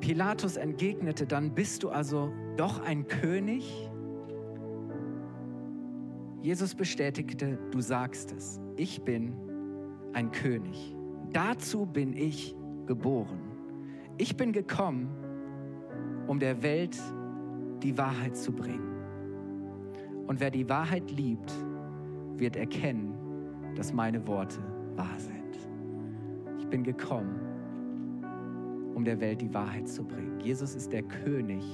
Pilatus 0.00 0.56
entgegnete, 0.56 1.26
dann 1.26 1.54
bist 1.54 1.82
du 1.84 1.88
also 1.88 2.32
doch 2.56 2.80
ein 2.80 3.06
König? 3.06 3.88
Jesus 6.42 6.74
bestätigte, 6.74 7.56
du 7.70 7.80
sagst 7.80 8.32
es, 8.32 8.60
ich 8.76 9.02
bin 9.02 9.32
ein 10.12 10.32
König. 10.32 10.96
Dazu 11.32 11.86
bin 11.86 12.14
ich 12.14 12.54
geboren. 12.86 13.40
Ich 14.18 14.36
bin 14.36 14.52
gekommen, 14.52 15.08
um 16.26 16.38
der 16.38 16.62
Welt 16.62 16.98
die 17.82 17.96
Wahrheit 17.96 18.36
zu 18.36 18.52
bringen. 18.52 18.92
Und 20.26 20.40
wer 20.40 20.50
die 20.50 20.68
Wahrheit 20.68 21.10
liebt, 21.10 21.52
wird 22.36 22.56
erkennen, 22.56 23.14
dass 23.74 23.92
meine 23.92 24.26
Worte 24.26 24.58
wahr 24.94 25.18
sind. 25.18 25.58
Ich 26.58 26.66
bin 26.66 26.84
gekommen, 26.84 27.40
um 28.94 29.04
der 29.04 29.18
Welt 29.20 29.40
die 29.40 29.52
Wahrheit 29.54 29.88
zu 29.88 30.04
bringen. 30.04 30.38
Jesus 30.40 30.74
ist 30.74 30.92
der 30.92 31.02
König 31.02 31.64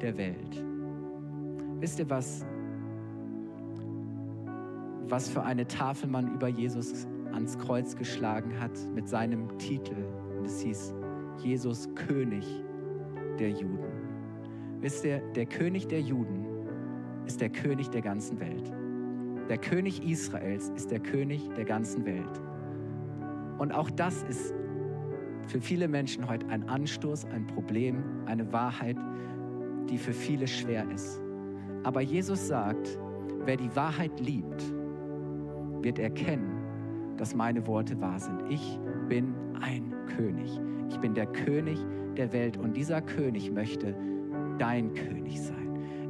der 0.00 0.16
Welt. 0.16 0.64
Wisst 1.78 1.98
ihr, 1.98 2.08
was, 2.08 2.46
was 5.08 5.28
für 5.28 5.42
eine 5.42 5.66
Tafel 5.66 6.08
man 6.08 6.34
über 6.34 6.48
Jesus 6.48 7.06
ans 7.32 7.58
Kreuz 7.58 7.96
geschlagen 7.96 8.58
hat 8.60 8.72
mit 8.94 9.08
seinem 9.08 9.58
Titel. 9.58 9.96
Und 10.38 10.46
es 10.46 10.60
hieß 10.60 10.94
Jesus 11.38 11.88
König 11.94 12.46
der 13.38 13.50
Juden. 13.50 14.02
Wisst 14.80 15.04
ihr, 15.04 15.20
der 15.34 15.46
König 15.46 15.86
der 15.88 16.00
Juden 16.00 16.46
ist 17.26 17.40
der 17.40 17.50
König 17.50 17.90
der 17.90 18.02
ganzen 18.02 18.40
Welt. 18.40 18.72
Der 19.48 19.58
König 19.58 20.02
Israels 20.08 20.70
ist 20.70 20.90
der 20.90 21.00
König 21.00 21.48
der 21.56 21.64
ganzen 21.64 22.04
Welt. 22.04 22.40
Und 23.58 23.72
auch 23.72 23.90
das 23.90 24.22
ist 24.24 24.54
für 25.46 25.60
viele 25.60 25.88
Menschen 25.88 26.28
heute 26.28 26.48
ein 26.48 26.68
Anstoß, 26.68 27.26
ein 27.26 27.46
Problem, 27.46 28.02
eine 28.26 28.52
Wahrheit, 28.52 28.96
die 29.88 29.98
für 29.98 30.12
viele 30.12 30.46
schwer 30.46 30.88
ist. 30.90 31.20
Aber 31.84 32.00
Jesus 32.00 32.48
sagt, 32.48 32.98
wer 33.44 33.56
die 33.56 33.74
Wahrheit 33.74 34.20
liebt, 34.20 34.62
wird 35.82 35.98
erkennen, 35.98 36.51
dass 37.16 37.34
meine 37.34 37.66
Worte 37.66 38.00
wahr 38.00 38.18
sind. 38.18 38.42
Ich 38.48 38.78
bin 39.08 39.34
ein 39.60 39.92
König. 40.16 40.60
Ich 40.88 40.98
bin 40.98 41.14
der 41.14 41.26
König 41.26 41.78
der 42.16 42.32
Welt 42.32 42.56
und 42.56 42.76
dieser 42.76 43.00
König 43.00 43.50
möchte 43.50 43.96
dein 44.58 44.92
König 44.94 45.40
sein. 45.40 45.62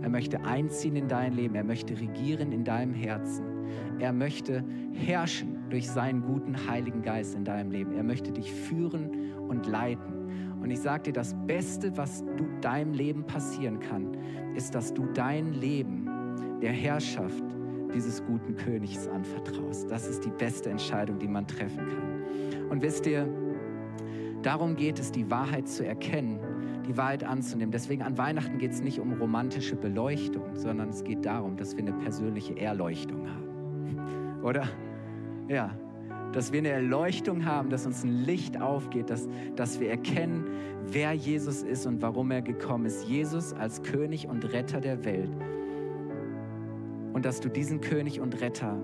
Er 0.03 0.09
möchte 0.09 0.45
einziehen 0.45 0.97
in 0.97 1.09
dein 1.09 1.33
Leben. 1.33 1.55
Er 1.55 1.65
möchte 1.65 1.99
regieren 1.99 2.51
in 2.51 2.65
deinem 2.65 2.93
Herzen. 2.93 3.45
Er 4.01 4.13
möchte 4.13 4.65
herrschen 4.93 5.59
durch 5.71 5.89
seinen 5.89 6.23
guten 6.23 6.69
Heiligen 6.69 7.03
Geist 7.03 7.35
in 7.35 7.45
deinem 7.45 7.71
Leben. 7.71 7.93
Er 7.93 8.03
möchte 8.03 8.33
dich 8.33 8.53
führen 8.53 9.33
und 9.49 9.67
leiten. 9.67 10.61
Und 10.61 10.71
ich 10.71 10.81
sage 10.81 11.05
dir, 11.05 11.13
das 11.13 11.35
Beste, 11.47 11.97
was 11.97 12.25
du 12.37 12.47
deinem 12.61 12.95
Leben 12.95 13.25
passieren 13.25 13.81
kann, 13.81 14.17
ist, 14.55 14.75
dass 14.75 14.93
du 14.93 15.07
dein 15.15 15.53
Leben 15.53 16.09
der 16.61 16.73
Herrschaft 16.73 17.45
dieses 17.95 18.25
guten 18.25 18.57
Königs 18.57 19.07
anvertraust. 19.09 19.91
Das 19.91 20.07
ist 20.07 20.25
die 20.25 20.31
beste 20.31 20.71
Entscheidung, 20.71 21.19
die 21.19 21.29
man 21.29 21.47
treffen 21.47 21.79
kann. 21.79 22.71
Und 22.71 22.83
wisst 22.83 23.07
ihr, 23.07 23.29
darum 24.43 24.77
geht 24.77 24.99
es, 24.99 25.13
die 25.13 25.31
Wahrheit 25.31 25.69
zu 25.69 25.85
erkennen, 25.85 26.41
die 26.87 26.97
Wahrheit 26.97 27.25
anzunehmen. 27.25 27.71
Deswegen 27.71 28.03
an 28.03 28.19
Weihnachten 28.19 28.59
geht 28.59 28.73
es 28.73 28.83
nicht 28.83 28.99
um 29.01 29.13
romantische 29.15 29.77
Beleuchtung, 29.77 30.57
sondern 30.57 30.89
es 30.89 31.05
geht 31.05 31.25
darum, 31.25 31.57
dass 31.57 31.77
wir 31.77 31.85
eine 31.85 31.93
persönliche 31.93 32.57
Erleuchtung 32.59 33.29
haben. 33.29 34.43
Oder? 34.43 34.69
Ja, 35.49 35.75
dass 36.33 36.51
wir 36.53 36.61
eine 36.61 36.71
Erleuchtung 36.71 37.45
haben, 37.45 37.69
dass 37.69 37.87
uns 37.87 38.05
ein 38.05 38.25
Licht 38.25 38.61
aufgeht, 38.61 39.11
dass, 39.11 39.29
dass 39.55 39.81
wir 39.81 39.91
erkennen, 39.91 40.47
wer 40.87 41.13
Jesus 41.13 41.63
ist 41.63 41.87
und 41.87 42.01
warum 42.03 42.31
er 42.31 42.43
gekommen 42.43 42.87
ist. 42.87 43.07
Jesus 43.07 43.53
als 43.53 43.83
König 43.83 44.29
und 44.29 44.53
Retter 44.53 44.81
der 44.81 45.05
Welt 45.05 45.31
und 47.23 47.27
dass 47.27 47.39
du 47.39 47.49
diesen 47.49 47.81
König 47.81 48.19
und 48.21 48.41
Retter 48.41 48.77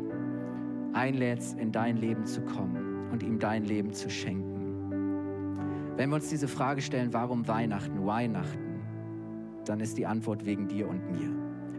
einlädst, 0.92 1.58
in 1.58 1.72
dein 1.72 1.96
Leben 1.96 2.24
zu 2.24 2.40
kommen 2.42 3.10
und 3.10 3.24
ihm 3.24 3.40
dein 3.40 3.64
Leben 3.64 3.92
zu 3.92 4.08
schenken. 4.08 5.90
Wenn 5.96 6.08
wir 6.08 6.14
uns 6.14 6.28
diese 6.28 6.46
Frage 6.46 6.80
stellen, 6.80 7.12
warum 7.12 7.48
Weihnachten, 7.48 8.06
Weihnachten, 8.06 8.80
dann 9.64 9.80
ist 9.80 9.98
die 9.98 10.06
Antwort 10.06 10.46
wegen 10.46 10.68
dir 10.68 10.88
und 10.88 11.10
mir. 11.10 11.34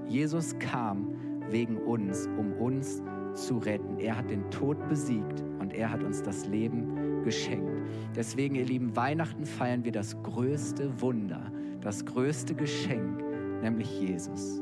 Jesus 0.09 0.59
kam 0.59 1.07
wegen 1.49 1.77
uns, 1.77 2.27
um 2.37 2.51
uns 2.51 3.01
zu 3.35 3.59
retten. 3.59 3.97
Er 3.97 4.17
hat 4.17 4.29
den 4.29 4.51
Tod 4.51 4.85
besiegt 4.89 5.41
und 5.59 5.73
er 5.73 5.89
hat 5.89 6.03
uns 6.03 6.21
das 6.23 6.45
Leben 6.45 7.23
geschenkt. 7.23 7.71
Deswegen, 8.17 8.55
ihr 8.55 8.65
Lieben, 8.65 8.97
Weihnachten 8.97 9.45
feiern 9.45 9.85
wir 9.85 9.93
das 9.93 10.21
größte 10.23 10.99
Wunder, 10.99 11.53
das 11.79 12.03
größte 12.03 12.53
Geschenk, 12.53 13.23
nämlich 13.61 14.01
Jesus. 14.01 14.61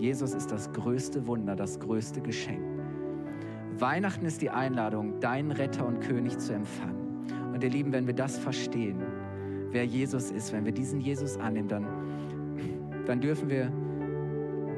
Jesus 0.00 0.34
ist 0.34 0.52
das 0.52 0.72
größte 0.72 1.26
Wunder, 1.26 1.56
das 1.56 1.80
größte 1.80 2.20
Geschenk. 2.20 2.62
Weihnachten 3.78 4.26
ist 4.26 4.42
die 4.42 4.50
Einladung, 4.50 5.20
deinen 5.20 5.50
Retter 5.50 5.86
und 5.86 6.00
König 6.00 6.38
zu 6.38 6.52
empfangen. 6.52 7.26
Und 7.52 7.62
ihr 7.62 7.70
Lieben, 7.70 7.92
wenn 7.92 8.06
wir 8.06 8.14
das 8.14 8.38
verstehen, 8.38 9.02
wer 9.70 9.84
Jesus 9.84 10.30
ist, 10.30 10.52
wenn 10.52 10.64
wir 10.64 10.72
diesen 10.72 11.00
Jesus 11.00 11.36
annehmen, 11.36 11.68
dann, 11.68 11.86
dann 13.06 13.20
dürfen 13.20 13.50
wir 13.50 13.72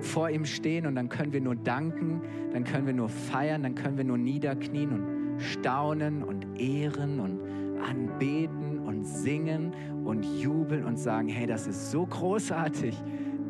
vor 0.00 0.30
ihm 0.30 0.44
stehen 0.44 0.86
und 0.86 0.94
dann 0.94 1.08
können 1.08 1.32
wir 1.32 1.40
nur 1.40 1.56
danken, 1.56 2.22
dann 2.52 2.64
können 2.64 2.86
wir 2.86 2.94
nur 2.94 3.08
feiern, 3.08 3.62
dann 3.62 3.74
können 3.74 3.98
wir 3.98 4.04
nur 4.04 4.18
niederknien 4.18 4.92
und 4.92 5.40
staunen 5.40 6.22
und 6.22 6.58
ehren 6.58 7.20
und 7.20 7.40
anbeten 7.82 8.78
und 8.80 9.04
singen 9.04 9.72
und 10.04 10.24
jubeln 10.24 10.84
und 10.84 10.98
sagen, 10.98 11.28
hey, 11.28 11.46
das 11.46 11.66
ist 11.66 11.90
so 11.90 12.06
großartig 12.06 12.96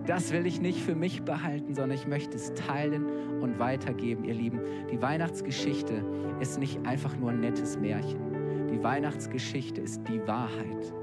das 0.07 0.33
will 0.33 0.47
ich 0.47 0.61
nicht 0.61 0.81
für 0.81 0.95
mich 0.95 1.23
behalten, 1.23 1.75
sondern 1.75 1.99
ich 1.99 2.07
möchte 2.07 2.37
es 2.37 2.55
teilen 2.55 3.07
und 3.41 3.59
weitergeben, 3.59 4.25
ihr 4.25 4.35
Lieben. 4.35 4.61
Die 4.91 5.01
Weihnachtsgeschichte 5.01 6.05
ist 6.41 6.59
nicht 6.59 6.87
einfach 6.87 7.17
nur 7.17 7.31
ein 7.31 7.41
nettes 7.41 7.79
Märchen. 7.79 8.69
Die 8.73 8.83
Weihnachtsgeschichte 8.83 9.81
ist 9.81 10.03
die 10.09 10.27
Wahrheit 10.27 10.95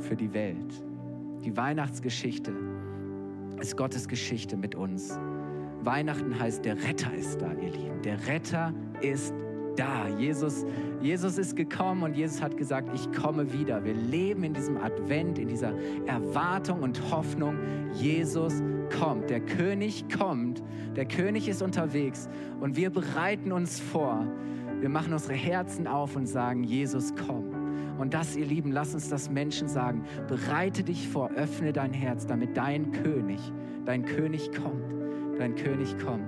für 0.00 0.16
die 0.16 0.32
Welt. 0.32 0.84
Die 1.44 1.56
Weihnachtsgeschichte 1.56 2.52
ist 3.60 3.76
Gottes 3.76 4.08
Geschichte 4.08 4.56
mit 4.56 4.74
uns. 4.74 5.18
Weihnachten 5.82 6.38
heißt, 6.38 6.64
der 6.64 6.76
Retter 6.82 7.14
ist 7.14 7.40
da, 7.40 7.52
ihr 7.52 7.70
Lieben. 7.70 8.02
Der 8.02 8.26
Retter 8.26 8.74
ist 9.00 9.32
da 9.32 9.45
da. 9.76 10.08
Jesus, 10.18 10.64
Jesus 11.00 11.38
ist 11.38 11.56
gekommen 11.56 12.02
und 12.02 12.16
Jesus 12.16 12.42
hat 12.42 12.56
gesagt, 12.56 12.90
ich 12.94 13.12
komme 13.12 13.52
wieder. 13.52 13.84
Wir 13.84 13.94
leben 13.94 14.44
in 14.44 14.54
diesem 14.54 14.76
Advent, 14.78 15.38
in 15.38 15.48
dieser 15.48 15.72
Erwartung 16.06 16.82
und 16.82 17.10
Hoffnung. 17.10 17.56
Jesus 17.94 18.62
kommt. 18.98 19.30
Der 19.30 19.40
König 19.40 20.06
kommt. 20.16 20.62
Der 20.96 21.06
König 21.06 21.48
ist 21.48 21.62
unterwegs 21.62 22.28
und 22.60 22.76
wir 22.76 22.90
bereiten 22.90 23.52
uns 23.52 23.80
vor. 23.80 24.26
Wir 24.80 24.88
machen 24.88 25.12
unsere 25.12 25.34
Herzen 25.34 25.86
auf 25.86 26.16
und 26.16 26.26
sagen, 26.26 26.62
Jesus, 26.62 27.14
komm. 27.26 27.44
Und 27.98 28.12
das, 28.12 28.36
ihr 28.36 28.44
Lieben, 28.44 28.72
lass 28.72 28.94
uns 28.94 29.08
das 29.08 29.30
Menschen 29.30 29.68
sagen. 29.68 30.04
Bereite 30.28 30.84
dich 30.84 31.08
vor, 31.08 31.30
öffne 31.30 31.72
dein 31.72 31.92
Herz, 31.92 32.26
damit 32.26 32.56
dein 32.56 32.92
König, 32.92 33.40
dein 33.86 34.04
König 34.04 34.50
kommt. 34.52 34.94
Dein 35.38 35.54
König 35.54 35.98
kommt. 35.98 36.26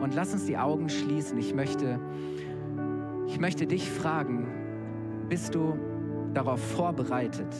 Und 0.00 0.14
lass 0.14 0.32
uns 0.32 0.46
die 0.46 0.56
Augen 0.56 0.88
schließen. 0.88 1.38
Ich 1.38 1.54
möchte 1.54 2.00
ich 3.30 3.38
möchte 3.38 3.64
dich 3.64 3.88
fragen, 3.88 4.44
bist 5.28 5.54
du 5.54 5.78
darauf 6.34 6.60
vorbereitet, 6.72 7.54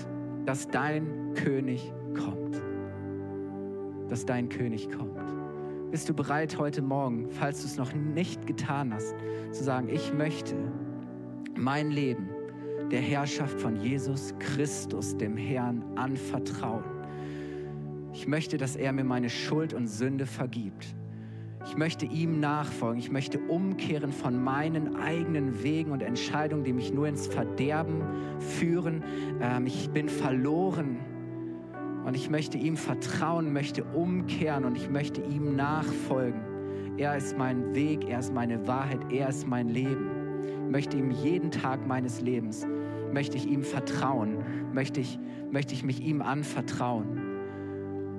dass 0.44 0.66
dein 0.66 1.32
König 1.34 1.92
kommt? 2.12 2.60
Dass 4.08 4.26
dein 4.26 4.48
König 4.48 4.90
kommt. 4.90 5.20
Bist 5.92 6.08
du 6.08 6.14
bereit 6.14 6.58
heute 6.58 6.82
Morgen, 6.82 7.30
falls 7.30 7.60
du 7.60 7.66
es 7.66 7.76
noch 7.76 7.94
nicht 7.94 8.48
getan 8.48 8.92
hast, 8.92 9.14
zu 9.52 9.62
sagen, 9.62 9.88
ich 9.88 10.12
möchte 10.12 10.56
mein 11.56 11.92
Leben 11.92 12.28
der 12.90 13.00
Herrschaft 13.00 13.60
von 13.60 13.76
Jesus 13.76 14.34
Christus, 14.40 15.16
dem 15.16 15.36
Herrn, 15.36 15.84
anvertrauen. 15.94 16.82
Ich 18.12 18.26
möchte, 18.26 18.56
dass 18.56 18.74
er 18.74 18.92
mir 18.92 19.04
meine 19.04 19.30
Schuld 19.30 19.72
und 19.72 19.86
Sünde 19.86 20.26
vergibt 20.26 20.96
ich 21.66 21.76
möchte 21.76 22.06
ihm 22.06 22.40
nachfolgen. 22.40 22.98
Ich 22.98 23.10
möchte 23.10 23.38
umkehren 23.38 24.12
von 24.12 24.42
meinen 24.42 24.96
eigenen 24.96 25.62
Wegen 25.62 25.92
und 25.92 26.02
Entscheidungen, 26.02 26.64
die 26.64 26.72
mich 26.72 26.92
nur 26.92 27.06
ins 27.06 27.26
Verderben 27.26 28.02
führen. 28.38 29.04
Ähm, 29.40 29.66
ich 29.66 29.90
bin 29.90 30.08
verloren 30.08 30.98
und 32.04 32.16
ich 32.16 32.30
möchte 32.30 32.56
ihm 32.56 32.76
vertrauen, 32.76 33.52
möchte 33.52 33.84
umkehren 33.84 34.64
und 34.64 34.76
ich 34.76 34.88
möchte 34.88 35.20
ihm 35.20 35.54
nachfolgen. 35.54 36.40
Er 36.96 37.16
ist 37.16 37.36
mein 37.36 37.74
Weg, 37.74 38.08
er 38.08 38.20
ist 38.20 38.32
meine 38.32 38.66
Wahrheit, 38.66 39.00
er 39.12 39.28
ist 39.28 39.46
mein 39.46 39.68
Leben. 39.68 40.10
Ich 40.66 40.72
möchte 40.72 40.96
ihm 40.96 41.10
jeden 41.10 41.50
Tag 41.50 41.86
meines 41.86 42.20
Lebens, 42.20 42.66
möchte 43.12 43.36
ich 43.36 43.46
ihm 43.46 43.62
vertrauen, 43.62 44.38
möchte 44.72 45.00
ich, 45.00 45.18
möchte 45.50 45.74
ich 45.74 45.84
mich 45.84 46.00
ihm 46.00 46.22
anvertrauen 46.22 47.20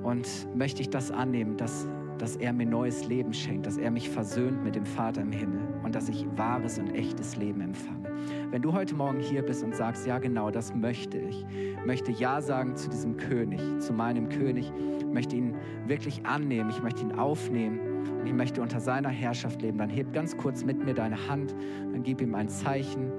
und 0.04 0.28
möchte 0.56 0.82
ich 0.82 0.90
das 0.90 1.12
annehmen, 1.12 1.58
dass 1.58 1.88
dass 2.22 2.36
er 2.36 2.54
mir 2.54 2.68
neues 2.68 3.08
Leben 3.08 3.34
schenkt, 3.34 3.66
dass 3.66 3.78
er 3.78 3.90
mich 3.90 4.08
versöhnt 4.08 4.64
mit 4.64 4.76
dem 4.76 4.86
Vater 4.86 5.22
im 5.22 5.32
Himmel 5.32 5.62
und 5.84 5.96
dass 5.96 6.08
ich 6.08 6.28
wahres 6.36 6.78
und 6.78 6.94
echtes 6.94 7.36
Leben 7.36 7.62
empfange. 7.62 8.12
Wenn 8.52 8.62
du 8.62 8.74
heute 8.74 8.94
Morgen 8.94 9.20
hier 9.20 9.42
bist 9.42 9.64
und 9.64 9.76
sagst, 9.76 10.06
ja 10.06 10.20
genau, 10.20 10.52
das 10.52 10.76
möchte 10.76 11.18
ich, 11.18 11.44
möchte 11.84 12.12
Ja 12.12 12.40
sagen 12.40 12.76
zu 12.76 12.92
diesem 12.92 13.18
König, 13.18 13.60
zu 13.80 13.92
meinem 13.94 14.30
König, 14.30 14.72
möchte 15.12 15.36
ihn 15.36 15.56
wirklich 15.88 16.24
annehmen, 16.24 16.70
ich 16.70 16.84
möchte 16.84 17.02
ihn 17.02 17.14
aufnehmen 17.14 17.80
und 18.20 18.28
ich 18.28 18.34
möchte 18.34 18.62
unter 18.62 18.80
seiner 18.80 19.10
Herrschaft 19.10 19.64
leben, 19.64 19.80
dann 19.80 19.90
heb 19.90 20.14
ganz 20.14 20.38
kurz 20.38 20.64
mit 20.64 20.86
mir 20.86 20.94
deine 20.94 21.28
Hand, 21.28 21.56
dann 21.92 22.04
gib 22.04 22.22
ihm 22.22 22.36
ein 22.36 22.50
Zeichen. 22.50 23.12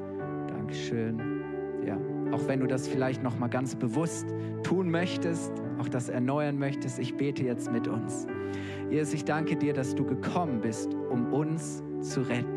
Dankeschön. 0.47 1.43
Ja, 1.85 1.99
auch 2.31 2.47
wenn 2.47 2.61
du 2.61 2.69
das 2.69 2.87
vielleicht 2.87 3.25
noch 3.25 3.37
mal 3.37 3.49
ganz 3.49 3.75
bewusst 3.75 4.27
tun 4.63 4.93
möchtest, 4.93 5.53
auch 5.81 5.89
das 5.89 6.09
erneuern 6.09 6.57
möchtest, 6.57 7.01
ich 7.01 7.17
bete 7.17 7.43
jetzt 7.43 7.73
mit 7.73 7.89
uns. 7.89 8.29
Jesus, 8.93 9.14
ich 9.14 9.24
danke 9.24 9.57
dir, 9.57 9.72
dass 9.72 9.95
du 9.95 10.05
gekommen 10.05 10.61
bist, 10.61 10.93
um 11.09 11.32
uns 11.32 11.82
zu 12.03 12.20
retten. 12.20 12.52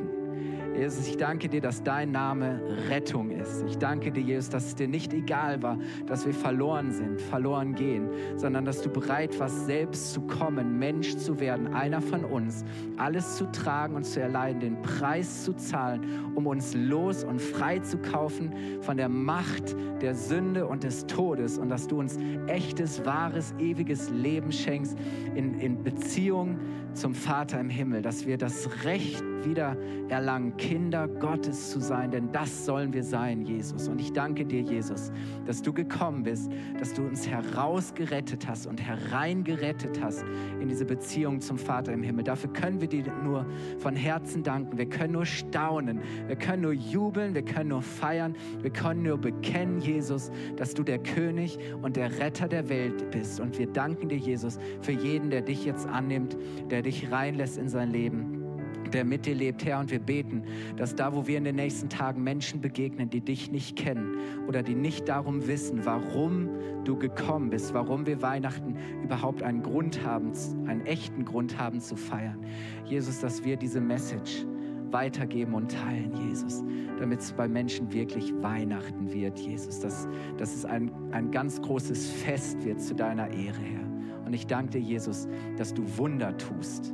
Jesus, 0.78 1.08
ich 1.08 1.18
danke 1.18 1.48
dir, 1.48 1.62
dass 1.62 1.84
dein 1.84 2.12
Name 2.12 2.60
Rettung 2.90 3.32
ist. 3.32 3.64
Ich 3.68 3.78
danke 3.78 4.12
dir, 4.12 4.22
Jesus, 4.22 4.50
dass 4.50 4.66
es 4.68 4.76
dir 4.76 4.88
nicht 4.88 5.14
egal 5.14 5.62
war, 5.64 5.78
dass 6.06 6.26
wir 6.26 6.34
verloren 6.34 6.92
sind, 6.92 7.22
verloren 7.22 7.76
gehen, 7.76 8.10
sondern 8.36 8.66
dass 8.66 8.82
du 8.82 8.90
bereit 8.90 9.40
warst, 9.40 9.66
selbst 9.66 10.12
zu 10.12 10.22
kommen, 10.22 10.78
Mensch 10.78 11.16
zu 11.16 11.40
werden, 11.40 11.74
einer 11.74 12.02
von 12.02 12.26
uns, 12.26 12.66
alles 12.98 13.38
zu 13.38 13.50
tragen 13.52 13.96
und 13.96 14.04
zu 14.04 14.20
erleiden, 14.20 14.60
den 14.60 14.82
Preis 14.82 15.46
zu 15.46 15.54
zahlen, 15.54 16.02
um 16.36 16.46
uns 16.46 16.74
los 16.76 17.24
und 17.24 17.42
frei 17.42 17.80
zu 17.80 17.98
kaufen 17.98 18.52
von 18.82 18.98
der 18.98 19.10
Macht 19.10 19.76
der 20.02 20.14
Sünde 20.14 20.68
und 20.68 20.84
des 20.84 21.08
Todes 21.08 21.58
und 21.58 21.70
dass 21.70 21.88
du 21.88 22.00
uns 22.00 22.18
echtes, 22.48 23.06
wahres, 23.06 23.56
ewiges 23.60 24.10
Leben 24.10 24.52
schenkst 24.52 24.98
in, 25.36 25.58
in 25.60 25.82
Beziehung 25.84 26.60
zum 26.94 27.14
Vater 27.14 27.60
im 27.60 27.70
Himmel, 27.70 28.02
dass 28.02 28.26
wir 28.26 28.38
das 28.38 28.84
Recht 28.84 29.24
wieder 29.46 29.78
erlangen, 30.10 30.58
Kinder 30.68 31.08
Gottes 31.08 31.70
zu 31.70 31.80
sein, 31.80 32.10
denn 32.10 32.32
das 32.32 32.66
sollen 32.66 32.92
wir 32.92 33.04
sein, 33.04 33.44
Jesus. 33.44 33.88
Und 33.88 34.02
ich 34.02 34.14
danke 34.14 34.44
dir, 34.44 34.62
Jesus, 34.62 35.12
dass 35.46 35.62
du 35.62 35.72
gekommen 35.72 36.24
bist, 36.24 36.52
dass 36.80 36.92
du 36.92 37.04
uns 37.04 37.28
herausgerettet 37.28 38.48
hast 38.48 38.66
und 38.66 38.82
hereingerettet 38.82 40.02
hast 40.02 40.26
in 40.60 40.68
diese 40.68 40.84
Beziehung 40.84 41.40
zum 41.40 41.60
Vater 41.60 41.94
im 41.94 42.02
Himmel. 42.02 42.24
Dafür 42.24 42.52
können 42.52 42.82
wir 42.82 42.88
dir 42.88 43.04
nur 43.24 43.46
von 43.78 43.96
Herzen 43.96 44.42
danken. 44.42 44.80
Wir 44.80 44.90
können 44.90 45.14
nur 45.14 45.28
staunen, 45.28 46.02
wir 46.26 46.36
können 46.36 46.64
nur 46.64 46.74
jubeln, 46.74 47.36
wir 47.36 47.46
können 47.46 47.70
nur 47.70 47.84
feiern, 47.84 48.36
wir 48.64 48.72
können 48.72 49.04
nur 49.04 49.20
bekennen, 49.20 49.80
Jesus, 49.80 50.32
dass 50.56 50.74
du 50.74 50.82
der 50.82 50.98
König 50.98 51.60
und 51.84 51.96
der 51.96 52.18
Retter 52.18 52.48
der 52.48 52.70
Welt 52.70 53.12
bist. 53.12 53.40
Und 53.40 53.60
wir 53.60 53.68
danken 53.68 54.10
dir, 54.10 54.18
Jesus, 54.18 54.58
für 54.82 54.94
jeden, 54.94 55.30
der 55.30 55.42
dich 55.42 55.64
jetzt 55.64 55.88
annimmt, 55.88 56.36
der 56.72 56.82
dich 56.82 57.12
reinlässt 57.12 57.60
in 57.60 57.70
sein 57.70 57.92
Leben 57.92 58.45
der 58.94 59.06
mit 59.06 59.26
dir 59.26 59.36
lebt, 59.36 59.66
Herr. 59.66 59.80
Und 59.80 59.92
wir 59.92 60.00
beten, 60.00 60.44
dass 60.78 60.96
da, 60.96 61.14
wo 61.14 61.28
wir 61.28 61.38
in 61.38 61.44
den 61.44 61.56
nächsten 61.56 61.90
Tagen 61.90 62.24
Menschen 62.24 62.62
begegnen, 62.62 63.10
die 63.10 63.22
dich 63.22 63.52
nicht 63.52 63.76
kennen 63.76 64.18
oder 64.48 64.64
die 64.64 64.76
nicht 64.76 65.08
darum 65.08 65.48
wissen, 65.48 65.86
warum 65.86 66.50
du 66.84 66.98
gekommen 66.98 67.50
bist, 67.50 67.74
warum 67.74 68.06
wir 68.06 68.22
Weihnachten 68.22 68.76
überhaupt 69.04 69.44
einen 69.44 69.64
Grund 69.64 70.04
haben, 70.04 70.32
einen 70.68 70.86
echten 70.86 71.26
Grund 71.26 71.58
haben 71.58 71.80
zu 71.80 71.96
feiern. 71.96 72.40
Jesus, 72.86 73.20
dass 73.20 73.44
wir 73.44 73.58
diese 73.58 73.82
Message 73.82 74.46
weitergeben 74.92 75.54
und 75.56 75.72
teilen, 75.72 76.14
Jesus, 76.30 76.64
damit 77.00 77.20
es 77.20 77.34
bei 77.34 77.48
Menschen 77.48 77.92
wirklich 77.92 78.34
Weihnachten 78.42 79.12
wird, 79.12 79.40
Jesus, 79.40 79.80
dass, 79.80 80.08
dass 80.38 80.54
es 80.54 80.64
ein, 80.64 80.92
ein 81.12 81.32
ganz 81.32 81.62
großes 81.62 82.12
Fest 82.12 82.64
wird 82.64 82.80
zu 82.80 82.96
deiner 82.96 83.28
Ehre, 83.30 83.62
Herr. 83.62 84.26
Und 84.26 84.34
ich 84.34 84.48
danke 84.48 84.80
dir, 84.80 84.82
Jesus, 84.82 85.28
dass 85.58 85.74
du 85.74 85.84
Wunder 85.98 86.36
tust 86.38 86.94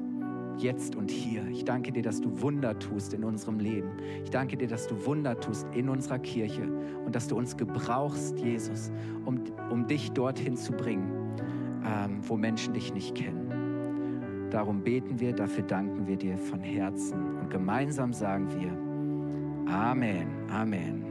jetzt 0.58 0.96
und 0.96 1.10
hier. 1.10 1.46
Ich 1.48 1.66
danke 1.66 1.92
dir, 1.92 2.04
dass 2.04 2.22
du 2.22 2.42
Wunder 2.42 2.78
tust 2.78 3.14
in 3.14 3.24
unserem 3.24 3.60
Leben. 3.60 3.92
Ich 4.24 4.30
danke 4.30 4.58
dir, 4.58 4.68
dass 4.68 4.88
du 4.88 5.06
Wunder 5.06 5.40
tust 5.40 5.68
in 5.74 5.90
unserer 5.90 6.20
Kirche 6.20 6.64
und 7.06 7.16
dass 7.16 7.28
du 7.28 7.38
uns 7.38 7.58
gebrauchst, 7.58 8.40
Jesus, 8.40 8.92
um, 9.26 9.42
um 9.70 9.88
dich 9.88 10.12
dorthin 10.12 10.56
zu 10.56 10.72
bringen, 10.74 11.12
ähm, 11.86 12.20
wo 12.28 12.38
Menschen 12.38 12.74
dich 12.74 12.94
nicht 12.94 13.16
kennen. 13.16 14.50
Darum 14.50 14.84
beten 14.84 15.20
wir, 15.20 15.34
dafür 15.34 15.64
danken 15.64 16.08
wir 16.08 16.18
dir 16.18 16.38
von 16.38 16.60
Herzen 16.60 17.38
und 17.40 17.50
gemeinsam 17.50 18.14
sagen 18.14 18.48
wir 18.60 18.92
Amen, 19.72 20.28
Amen. 20.50 21.11